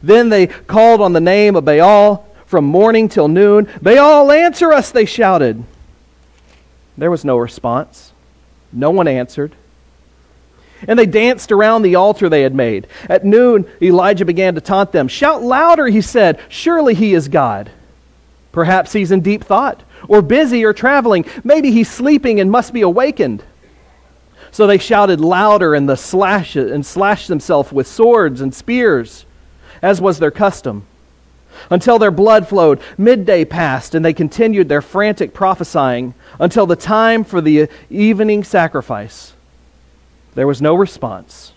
Then 0.00 0.28
they 0.28 0.46
called 0.46 1.00
on 1.00 1.12
the 1.12 1.20
name 1.20 1.56
of 1.56 1.64
Baal 1.64 2.24
from 2.46 2.66
morning 2.66 3.08
till 3.08 3.26
noon. 3.26 3.68
Baal, 3.82 4.30
answer 4.30 4.72
us, 4.72 4.92
they 4.92 5.04
shouted. 5.04 5.64
There 6.96 7.10
was 7.10 7.24
no 7.24 7.36
response. 7.36 8.12
No 8.72 8.90
one 8.90 9.08
answered. 9.08 9.56
And 10.88 10.98
they 10.98 11.06
danced 11.06 11.52
around 11.52 11.82
the 11.82 11.94
altar 11.94 12.28
they 12.28 12.42
had 12.42 12.54
made. 12.54 12.86
At 13.08 13.24
noon, 13.24 13.66
Elijah 13.80 14.24
began 14.24 14.54
to 14.56 14.60
taunt 14.60 14.92
them. 14.92 15.08
Shout 15.08 15.42
louder, 15.42 15.86
he 15.86 16.00
said. 16.00 16.40
Surely 16.48 16.94
he 16.94 17.14
is 17.14 17.28
God. 17.28 17.70
Perhaps 18.52 18.92
he's 18.92 19.12
in 19.12 19.20
deep 19.20 19.44
thought, 19.44 19.82
or 20.08 20.20
busy, 20.20 20.64
or 20.64 20.72
traveling. 20.72 21.24
Maybe 21.42 21.70
he's 21.70 21.90
sleeping 21.90 22.38
and 22.40 22.50
must 22.50 22.72
be 22.72 22.82
awakened. 22.82 23.42
So 24.50 24.66
they 24.66 24.78
shouted 24.78 25.20
louder 25.20 25.74
and, 25.74 25.88
the 25.88 25.96
slash, 25.96 26.56
and 26.56 26.84
slashed 26.84 27.28
themselves 27.28 27.72
with 27.72 27.86
swords 27.86 28.42
and 28.42 28.54
spears, 28.54 29.24
as 29.80 30.00
was 30.00 30.18
their 30.18 30.30
custom. 30.30 30.86
Until 31.70 31.98
their 31.98 32.10
blood 32.10 32.48
flowed, 32.48 32.80
midday 32.98 33.44
passed, 33.44 33.94
and 33.94 34.04
they 34.04 34.12
continued 34.12 34.68
their 34.68 34.82
frantic 34.82 35.32
prophesying 35.32 36.12
until 36.38 36.66
the 36.66 36.76
time 36.76 37.24
for 37.24 37.40
the 37.40 37.68
evening 37.88 38.44
sacrifice. 38.44 39.32
There 40.34 40.46
was 40.46 40.62
no 40.62 40.74
response. 40.74 41.52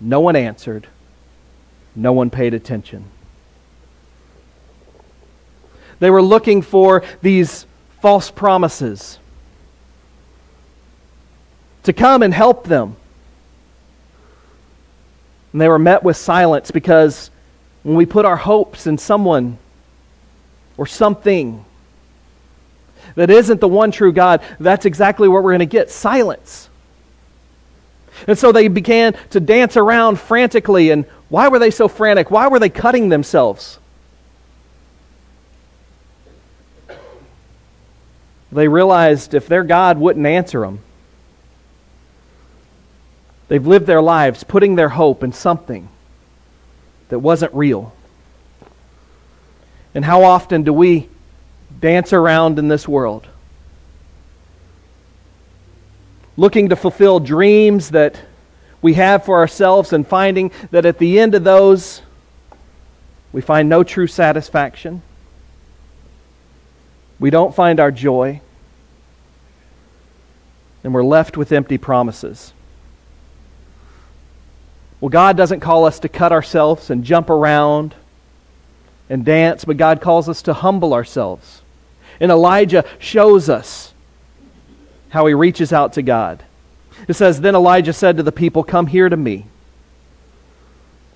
No 0.00 0.20
one 0.20 0.36
answered. 0.36 0.86
No 1.94 2.12
one 2.12 2.30
paid 2.30 2.54
attention. 2.54 3.04
They 6.00 6.10
were 6.10 6.22
looking 6.22 6.62
for 6.62 7.04
these 7.22 7.66
false 8.00 8.30
promises 8.30 9.18
to 11.84 11.92
come 11.92 12.22
and 12.22 12.34
help 12.34 12.66
them. 12.66 12.96
And 15.52 15.60
they 15.60 15.68
were 15.68 15.78
met 15.78 16.02
with 16.02 16.16
silence 16.16 16.70
because 16.70 17.30
when 17.82 17.96
we 17.96 18.06
put 18.06 18.24
our 18.24 18.36
hopes 18.36 18.86
in 18.86 18.98
someone 18.98 19.58
or 20.76 20.86
something 20.86 21.64
that 23.14 23.30
isn't 23.30 23.60
the 23.60 23.68
one 23.68 23.92
true 23.92 24.12
God, 24.12 24.42
that's 24.58 24.86
exactly 24.86 25.28
what 25.28 25.44
we're 25.44 25.52
going 25.52 25.60
to 25.60 25.66
get 25.66 25.90
silence. 25.90 26.68
And 28.26 28.38
so 28.38 28.52
they 28.52 28.68
began 28.68 29.16
to 29.30 29.40
dance 29.40 29.76
around 29.76 30.18
frantically. 30.18 30.90
And 30.90 31.04
why 31.28 31.48
were 31.48 31.58
they 31.58 31.70
so 31.70 31.88
frantic? 31.88 32.30
Why 32.30 32.48
were 32.48 32.58
they 32.58 32.68
cutting 32.68 33.08
themselves? 33.08 33.78
They 38.52 38.68
realized 38.68 39.34
if 39.34 39.48
their 39.48 39.64
God 39.64 39.98
wouldn't 39.98 40.26
answer 40.26 40.60
them, 40.60 40.78
they've 43.48 43.66
lived 43.66 43.86
their 43.86 44.02
lives 44.02 44.44
putting 44.44 44.76
their 44.76 44.90
hope 44.90 45.24
in 45.24 45.32
something 45.32 45.88
that 47.08 47.18
wasn't 47.18 47.52
real. 47.52 47.92
And 49.92 50.04
how 50.04 50.22
often 50.22 50.62
do 50.62 50.72
we 50.72 51.08
dance 51.80 52.12
around 52.12 52.58
in 52.60 52.68
this 52.68 52.86
world? 52.86 53.26
Looking 56.36 56.70
to 56.70 56.76
fulfill 56.76 57.20
dreams 57.20 57.90
that 57.90 58.20
we 58.82 58.94
have 58.94 59.24
for 59.24 59.38
ourselves 59.38 59.92
and 59.92 60.06
finding 60.06 60.50
that 60.70 60.84
at 60.84 60.98
the 60.98 61.18
end 61.18 61.34
of 61.34 61.44
those, 61.44 62.02
we 63.32 63.40
find 63.40 63.68
no 63.68 63.82
true 63.82 64.06
satisfaction. 64.06 65.02
We 67.18 67.30
don't 67.30 67.54
find 67.54 67.80
our 67.80 67.90
joy. 67.90 68.42
And 70.82 70.92
we're 70.92 71.04
left 71.04 71.36
with 71.36 71.50
empty 71.50 71.78
promises. 71.78 72.52
Well, 75.00 75.08
God 75.08 75.36
doesn't 75.36 75.60
call 75.60 75.86
us 75.86 75.98
to 76.00 76.08
cut 76.08 76.32
ourselves 76.32 76.90
and 76.90 77.04
jump 77.04 77.30
around 77.30 77.94
and 79.08 79.24
dance, 79.24 79.64
but 79.64 79.78
God 79.78 80.02
calls 80.02 80.28
us 80.28 80.42
to 80.42 80.52
humble 80.52 80.92
ourselves. 80.92 81.62
And 82.20 82.30
Elijah 82.30 82.84
shows 82.98 83.48
us 83.48 83.93
how 85.14 85.26
he 85.26 85.32
reaches 85.32 85.72
out 85.72 85.92
to 85.92 86.02
God. 86.02 86.42
It 87.06 87.14
says, 87.14 87.40
Then 87.40 87.54
Elijah 87.54 87.92
said 87.92 88.16
to 88.16 88.24
the 88.24 88.32
people, 88.32 88.64
Come 88.64 88.88
here 88.88 89.08
to 89.08 89.16
me. 89.16 89.46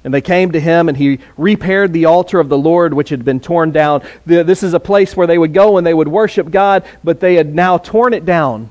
And 0.04 0.14
they 0.14 0.20
came 0.20 0.52
to 0.52 0.60
him, 0.60 0.88
and 0.88 0.96
he 0.96 1.18
repaired 1.36 1.92
the 1.92 2.04
altar 2.04 2.38
of 2.38 2.48
the 2.48 2.56
Lord 2.56 2.94
which 2.94 3.08
had 3.08 3.24
been 3.24 3.40
torn 3.40 3.72
down. 3.72 4.06
This 4.24 4.62
is 4.62 4.72
a 4.72 4.78
place 4.78 5.16
where 5.16 5.26
they 5.26 5.36
would 5.36 5.52
go 5.52 5.78
and 5.78 5.86
they 5.86 5.92
would 5.92 6.06
worship 6.06 6.52
God, 6.52 6.84
but 7.02 7.18
they 7.18 7.34
had 7.34 7.52
now 7.52 7.76
torn 7.76 8.14
it 8.14 8.24
down 8.24 8.70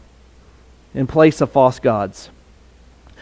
in 0.96 1.08
place 1.08 1.42
of 1.42 1.52
false 1.52 1.78
gods. 1.80 2.30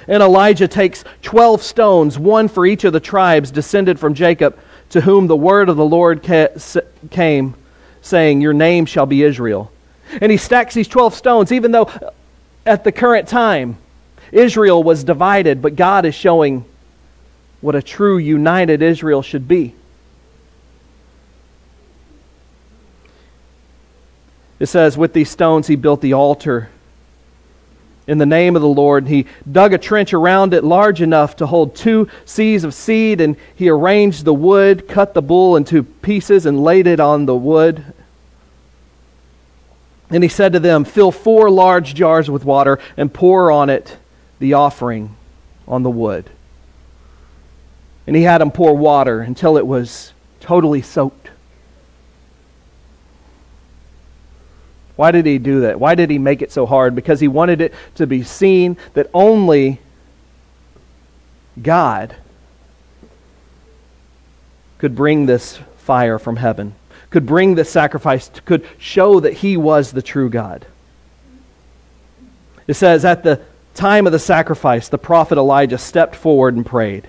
And 0.07 0.21
Elijah 0.21 0.67
takes 0.67 1.03
12 1.23 1.63
stones, 1.63 2.19
one 2.19 2.47
for 2.49 2.67
each 2.67 2.83
of 2.83 2.93
the 2.93 2.99
tribes 2.99 3.49
descended 3.49 3.99
from 3.99 4.13
Jacob, 4.13 4.59
to 4.91 5.01
whom 5.01 5.25
the 5.25 5.35
word 5.35 5.69
of 5.69 5.75
the 5.75 5.83
Lord 5.83 6.21
came, 6.21 7.55
saying, 8.03 8.41
Your 8.41 8.53
name 8.53 8.85
shall 8.85 9.07
be 9.07 9.23
Israel. 9.23 9.71
And 10.21 10.31
he 10.31 10.37
stacks 10.37 10.73
these 10.73 10.87
12 10.87 11.15
stones, 11.15 11.51
even 11.51 11.71
though 11.71 11.83
uh, 11.83 12.11
at 12.65 12.83
the 12.83 12.91
current 12.91 13.27
time 13.27 13.77
Israel 14.31 14.83
was 14.83 15.03
divided, 15.03 15.61
but 15.61 15.75
God 15.75 16.05
is 16.05 16.15
showing 16.15 16.65
what 17.61 17.75
a 17.75 17.81
true 17.81 18.17
united 18.17 18.81
Israel 18.81 19.21
should 19.21 19.47
be. 19.47 19.75
It 24.59 24.67
says, 24.67 24.97
With 24.97 25.13
these 25.13 25.29
stones 25.29 25.67
he 25.67 25.75
built 25.75 26.01
the 26.01 26.13
altar 26.13 26.69
in 28.07 28.17
the 28.17 28.25
name 28.25 28.55
of 28.55 28.61
the 28.61 28.67
Lord. 28.67 29.07
He 29.07 29.25
dug 29.51 29.73
a 29.73 29.77
trench 29.77 30.13
around 30.13 30.53
it 30.53 30.63
large 30.63 31.01
enough 31.01 31.35
to 31.37 31.47
hold 31.47 31.75
two 31.75 32.07
seahs 32.25 32.63
of 32.63 32.73
seed, 32.73 33.19
and 33.21 33.35
he 33.55 33.69
arranged 33.69 34.25
the 34.25 34.33
wood, 34.33 34.87
cut 34.87 35.13
the 35.13 35.21
bull 35.21 35.55
into 35.55 35.83
pieces, 35.83 36.45
and 36.45 36.63
laid 36.63 36.87
it 36.87 36.99
on 36.99 37.25
the 37.25 37.35
wood. 37.35 37.83
And 40.09 40.23
he 40.23 40.29
said 40.29 40.53
to 40.53 40.59
them, 40.59 40.85
Fill 40.85 41.11
four 41.11 41.49
large 41.49 41.95
jars 41.95 42.29
with 42.29 42.45
water 42.45 42.79
and 42.95 43.13
pour 43.13 43.51
on 43.51 43.69
it 43.69 43.97
the 44.39 44.53
offering 44.53 45.15
on 45.67 45.83
the 45.83 45.89
wood. 45.89 46.29
And 48.07 48.15
he 48.15 48.23
had 48.23 48.39
them 48.39 48.51
pour 48.51 48.75
water 48.75 49.21
until 49.21 49.57
it 49.57 49.65
was 49.65 50.13
totally 50.39 50.81
soaked. 50.81 51.29
Why 54.95 55.11
did 55.11 55.25
he 55.25 55.39
do 55.39 55.61
that? 55.61 55.79
Why 55.79 55.95
did 55.95 56.09
he 56.09 56.17
make 56.17 56.41
it 56.41 56.51
so 56.51 56.65
hard? 56.65 56.95
Because 56.95 57.19
he 57.19 57.27
wanted 57.27 57.59
it 57.61 57.73
to 57.95 58.07
be 58.07 58.23
seen 58.23 58.77
that 58.93 59.09
only 59.13 59.81
God 61.61 62.15
could 64.77 64.95
bring 64.95 65.25
this 65.25 65.59
fire 65.77 66.19
from 66.19 66.37
heaven, 66.37 66.75
could 67.15 67.25
bring 67.25 67.55
this 67.55 67.69
sacrifice, 67.69 68.29
could 68.43 68.67
show 68.77 69.21
that 69.21 69.35
he 69.35 69.55
was 69.55 69.93
the 69.93 70.01
true 70.01 70.29
God. 70.29 70.65
It 72.67 72.73
says, 72.73 73.05
At 73.05 73.23
the 73.23 73.39
time 73.73 74.05
of 74.05 74.11
the 74.11 74.19
sacrifice, 74.19 74.89
the 74.89 74.97
prophet 74.97 75.37
Elijah 75.37 75.77
stepped 75.77 76.13
forward 76.13 76.57
and 76.57 76.65
prayed 76.65 77.07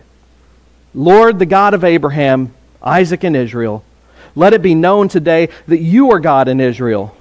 Lord, 0.94 1.40
the 1.40 1.44
God 1.44 1.74
of 1.74 1.82
Abraham, 1.82 2.54
Isaac, 2.80 3.24
and 3.24 3.34
Israel, 3.34 3.82
let 4.36 4.52
it 4.52 4.62
be 4.62 4.76
known 4.76 5.08
today 5.08 5.48
that 5.66 5.80
you 5.80 6.12
are 6.12 6.20
God 6.20 6.46
in 6.46 6.60
Israel 6.60 7.16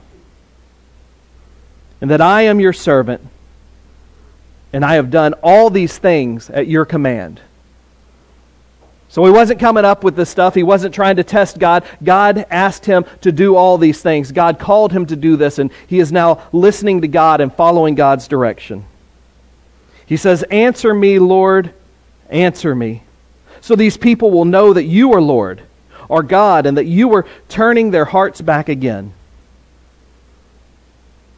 and 2.00 2.12
that 2.12 2.21
I 2.21 2.43
am 2.43 2.60
your 2.60 2.71
servant, 2.74 3.28
and 4.71 4.86
I 4.86 4.93
have 4.93 5.10
done 5.10 5.34
all 5.41 5.71
these 5.71 5.98
things 5.98 6.52
at 6.52 6.67
your 6.67 6.86
command. 6.86 7.41
So 9.15 9.23
he 9.23 9.32
wasn't 9.32 9.62
coming 9.62 9.86
up 9.86 10.04
with 10.04 10.17
this 10.17 10.30
stuff. 10.30 10.56
He 10.56 10.63
wasn't 10.63 10.93
trying 10.93 11.15
to 11.15 11.23
test 11.23 11.58
God. 11.58 11.86
God 12.04 12.45
asked 12.51 12.86
him 12.86 13.06
to 13.21 13.32
do 13.32 13.56
all 13.56 13.78
these 13.78 14.01
things. 14.01 14.34
God 14.34 14.60
called 14.60 14.91
him 14.91 15.06
to 15.06 15.15
do 15.15 15.38
this, 15.38 15.58
and 15.58 15.71
he 15.88 15.99
is 15.99 16.12
now 16.12 16.43
listening 16.51 16.99
to 16.99 17.08
God 17.08 17.39
and 17.39 17.56
following 17.56 17.95
God's 17.95 18.28
direction. 18.28 18.84
He 20.06 20.17
says, 20.17 20.43
Answer 20.43 20.93
me, 20.93 21.17
Lord, 21.17 21.73
answer 22.30 22.75
me. 22.75 23.04
So 23.62 23.78
these 23.78 23.95
people 23.95 24.32
will 24.32 24.43
know 24.43 24.73
that 24.73 24.84
you 24.84 25.13
are 25.13 25.21
Lord, 25.21 25.62
or 26.10 26.21
God, 26.21 26.65
and 26.65 26.75
that 26.75 26.84
you 26.84 27.13
are 27.13 27.25
turning 27.47 27.91
their 27.91 28.04
hearts 28.04 28.41
back 28.41 28.67
again. 28.67 29.13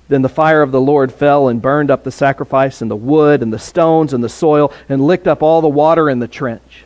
Then 0.08 0.24
the 0.24 0.30
fire 0.30 0.64
of 0.64 0.72
the 0.72 0.82
Lord 0.82 1.14
fell 1.14 1.48
and 1.48 1.62
burned 1.62 1.92
up 1.92 2.04
the 2.04 2.12
sacrifice 2.12 2.82
and 2.82 2.90
the 2.90 2.96
wood 2.96 3.44
and 3.44 3.54
the 3.54 3.60
stones 3.60 4.14
and 4.14 4.24
the 4.24 4.30
soil 4.30 4.74
and 4.90 5.06
licked 5.06 5.28
up 5.28 5.44
all 5.44 5.62
the 5.62 5.68
water 5.68 6.10
in 6.10 6.18
the 6.18 6.28
trench. 6.28 6.86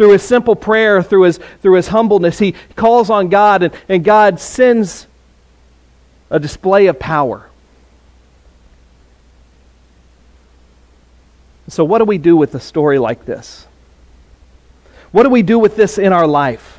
Through 0.00 0.12
his 0.12 0.22
simple 0.22 0.56
prayer, 0.56 1.02
through 1.02 1.24
his, 1.24 1.38
through 1.60 1.74
his 1.74 1.88
humbleness, 1.88 2.38
he 2.38 2.52
calls 2.74 3.10
on 3.10 3.28
God, 3.28 3.64
and, 3.64 3.74
and 3.86 4.02
God 4.02 4.40
sends 4.40 5.06
a 6.30 6.40
display 6.40 6.86
of 6.86 6.98
power. 6.98 7.50
So, 11.68 11.84
what 11.84 11.98
do 11.98 12.06
we 12.06 12.16
do 12.16 12.34
with 12.34 12.54
a 12.54 12.60
story 12.60 12.98
like 12.98 13.26
this? 13.26 13.66
What 15.12 15.24
do 15.24 15.28
we 15.28 15.42
do 15.42 15.58
with 15.58 15.76
this 15.76 15.98
in 15.98 16.14
our 16.14 16.26
life? 16.26 16.78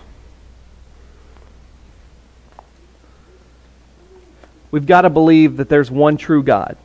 we've 4.72 4.88
got 4.88 5.02
to 5.02 5.12
believe 5.12 5.58
that 5.58 5.70
there's 5.70 5.92
one 5.92 6.18
true 6.18 6.42
God. 6.42 6.76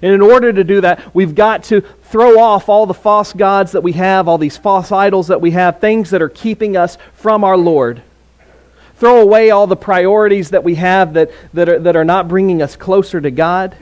And 0.00 0.12
in 0.12 0.20
order 0.20 0.52
to 0.52 0.64
do 0.64 0.80
that, 0.80 1.14
we've 1.14 1.34
got 1.34 1.64
to 1.64 1.80
throw 1.80 2.38
off 2.38 2.68
all 2.68 2.86
the 2.86 2.94
false 2.94 3.32
gods 3.32 3.72
that 3.72 3.82
we 3.82 3.92
have, 3.92 4.28
all 4.28 4.38
these 4.38 4.56
false 4.56 4.92
idols 4.92 5.28
that 5.28 5.40
we 5.40 5.52
have, 5.52 5.80
things 5.80 6.10
that 6.10 6.22
are 6.22 6.28
keeping 6.28 6.76
us 6.76 6.98
from 7.14 7.44
our 7.44 7.56
Lord. 7.56 8.02
Throw 8.96 9.20
away 9.20 9.50
all 9.50 9.66
the 9.66 9.76
priorities 9.76 10.50
that 10.50 10.64
we 10.64 10.74
have 10.74 11.12
that, 11.14 11.30
that, 11.54 11.68
are, 11.68 11.78
that 11.78 11.96
are 11.96 12.04
not 12.04 12.26
bringing 12.26 12.60
us 12.62 12.74
closer 12.74 13.20
to 13.20 13.30
God. 13.30 13.76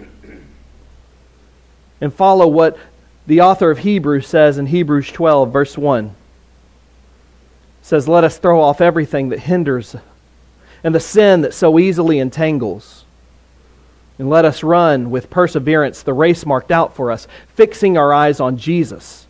And 2.00 2.12
follow 2.12 2.46
what 2.46 2.78
the 3.26 3.40
author 3.40 3.70
of 3.70 3.78
Hebrews 3.78 4.28
says 4.28 4.58
in 4.58 4.66
Hebrews 4.66 5.10
12, 5.10 5.50
verse 5.50 5.78
1. 5.78 6.06
It 6.06 6.12
says, 7.80 8.06
Let 8.06 8.24
us 8.24 8.36
throw 8.36 8.60
off 8.60 8.82
everything 8.82 9.30
that 9.30 9.40
hinders 9.40 9.96
and 10.84 10.94
the 10.94 11.00
sin 11.00 11.40
that 11.40 11.54
so 11.54 11.78
easily 11.78 12.18
entangles. 12.18 13.05
And 14.18 14.30
let 14.30 14.44
us 14.44 14.62
run 14.62 15.10
with 15.10 15.28
perseverance 15.28 16.02
the 16.02 16.14
race 16.14 16.46
marked 16.46 16.70
out 16.70 16.96
for 16.96 17.10
us, 17.10 17.28
fixing 17.48 17.98
our 17.98 18.12
eyes 18.12 18.40
on 18.40 18.56
Jesus, 18.56 19.26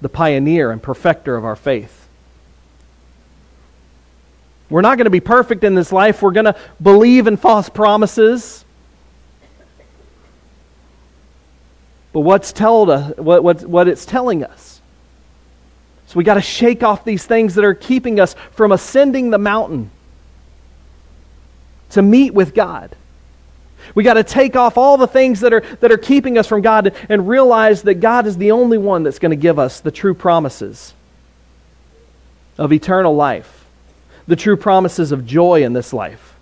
the 0.00 0.08
pioneer 0.08 0.70
and 0.70 0.82
perfecter 0.82 1.36
of 1.36 1.44
our 1.44 1.56
faith. 1.56 2.08
We're 4.70 4.82
not 4.82 4.98
going 4.98 5.06
to 5.06 5.10
be 5.10 5.20
perfect 5.20 5.64
in 5.64 5.74
this 5.74 5.92
life. 5.92 6.22
We're 6.22 6.30
going 6.30 6.44
to 6.44 6.56
believe 6.80 7.26
in 7.26 7.36
false 7.36 7.68
promises. 7.68 8.64
But 12.12 12.20
what's 12.20 12.52
told 12.52 12.90
us, 12.90 13.16
what, 13.16 13.42
what, 13.42 13.62
what 13.62 13.88
it's 13.88 14.04
telling 14.04 14.44
us 14.44 14.80
So 16.08 16.16
we 16.16 16.24
got 16.24 16.34
to 16.34 16.40
shake 16.40 16.82
off 16.82 17.04
these 17.04 17.26
things 17.26 17.54
that 17.56 17.64
are 17.64 17.74
keeping 17.74 18.18
us 18.18 18.34
from 18.52 18.72
ascending 18.72 19.28
the 19.28 19.36
mountain 19.36 19.90
to 21.90 22.00
meet 22.00 22.32
with 22.32 22.54
God. 22.54 22.96
We 23.94 24.04
got 24.04 24.14
to 24.14 24.24
take 24.24 24.56
off 24.56 24.76
all 24.76 24.96
the 24.96 25.06
things 25.06 25.40
that 25.40 25.52
are, 25.52 25.60
that 25.80 25.90
are 25.90 25.98
keeping 25.98 26.38
us 26.38 26.46
from 26.46 26.62
God 26.62 26.94
and 27.08 27.28
realize 27.28 27.82
that 27.82 27.94
God 27.94 28.26
is 28.26 28.36
the 28.36 28.52
only 28.52 28.78
one 28.78 29.02
that's 29.02 29.18
going 29.18 29.30
to 29.30 29.36
give 29.36 29.58
us 29.58 29.80
the 29.80 29.90
true 29.90 30.14
promises 30.14 30.94
of 32.58 32.72
eternal 32.72 33.14
life, 33.14 33.64
the 34.26 34.36
true 34.36 34.56
promises 34.56 35.12
of 35.12 35.26
joy 35.26 35.62
in 35.62 35.72
this 35.72 35.92
life. 35.92 36.34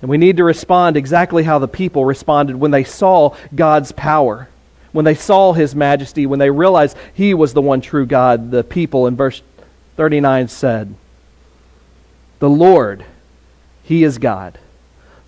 And 0.00 0.10
we 0.10 0.18
need 0.18 0.38
to 0.38 0.44
respond 0.44 0.96
exactly 0.96 1.44
how 1.44 1.60
the 1.60 1.68
people 1.68 2.04
responded 2.04 2.56
when 2.56 2.72
they 2.72 2.82
saw 2.82 3.36
God's 3.54 3.92
power, 3.92 4.48
when 4.90 5.04
they 5.04 5.14
saw 5.14 5.52
his 5.52 5.76
majesty, 5.76 6.26
when 6.26 6.40
they 6.40 6.50
realized 6.50 6.96
he 7.14 7.34
was 7.34 7.54
the 7.54 7.62
one 7.62 7.80
true 7.80 8.04
God. 8.04 8.50
The 8.50 8.64
people 8.64 9.06
in 9.06 9.14
verse 9.14 9.42
39 9.96 10.48
said, 10.48 10.94
The 12.40 12.50
Lord, 12.50 13.04
he 13.84 14.02
is 14.02 14.18
God. 14.18 14.58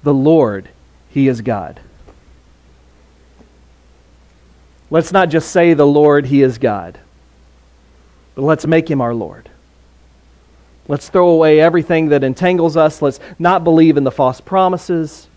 The 0.05 0.15
Lord, 0.15 0.69
he 1.09 1.27
is 1.27 1.41
God. 1.41 1.81
Let's 4.91 5.11
not 5.11 5.31
just 5.31 5.51
say 5.51 5.75
the 5.75 5.87
Lord, 5.87 6.27
he 6.27 6.43
is 6.43 6.59
God, 6.59 6.99
but 8.37 8.43
let's 8.43 8.67
make 8.67 8.89
him 8.89 9.01
our 9.01 9.15
Lord. 9.15 9.51
Let's 10.87 11.09
throw 11.09 11.31
away 11.31 11.61
everything 11.61 12.11
that 12.11 12.23
entangles 12.23 12.77
us. 12.77 13.01
Let's 13.01 13.19
not 13.39 13.65
believe 13.65 13.97
in 13.97 14.05
the 14.05 14.11
false 14.11 14.41
promises, 14.41 15.29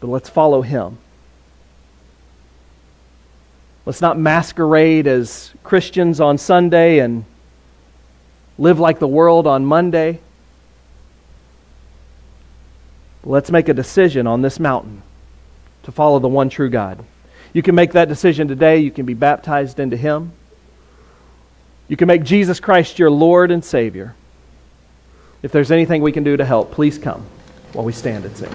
but 0.00 0.08
let's 0.08 0.28
follow 0.28 0.62
Him. 0.62 0.98
Let's 3.86 4.00
not 4.00 4.18
masquerade 4.18 5.06
as 5.06 5.52
Christians 5.62 6.20
on 6.20 6.38
Sunday 6.38 6.98
and 6.98 7.24
live 8.58 8.80
like 8.80 8.98
the 8.98 9.08
world 9.08 9.46
on 9.46 9.64
Monday. 9.64 10.20
Let's 13.24 13.50
make 13.50 13.68
a 13.68 13.74
decision 13.74 14.26
on 14.26 14.42
this 14.42 14.58
mountain 14.58 15.02
to 15.84 15.92
follow 15.92 16.18
the 16.18 16.28
one 16.28 16.48
true 16.48 16.70
God. 16.70 17.04
You 17.52 17.62
can 17.62 17.74
make 17.74 17.92
that 17.92 18.08
decision 18.08 18.48
today. 18.48 18.78
You 18.78 18.90
can 18.90 19.06
be 19.06 19.14
baptized 19.14 19.78
into 19.78 19.96
Him. 19.96 20.32
You 21.88 21.96
can 21.96 22.08
make 22.08 22.24
Jesus 22.24 22.60
Christ 22.60 22.98
your 22.98 23.10
Lord 23.10 23.50
and 23.50 23.64
Savior. 23.64 24.14
If 25.42 25.52
there's 25.52 25.70
anything 25.70 26.02
we 26.02 26.12
can 26.12 26.24
do 26.24 26.36
to 26.36 26.44
help, 26.44 26.72
please 26.72 26.98
come 26.98 27.26
while 27.72 27.84
we 27.84 27.92
stand 27.92 28.24
and 28.24 28.36
sing. 28.36 28.50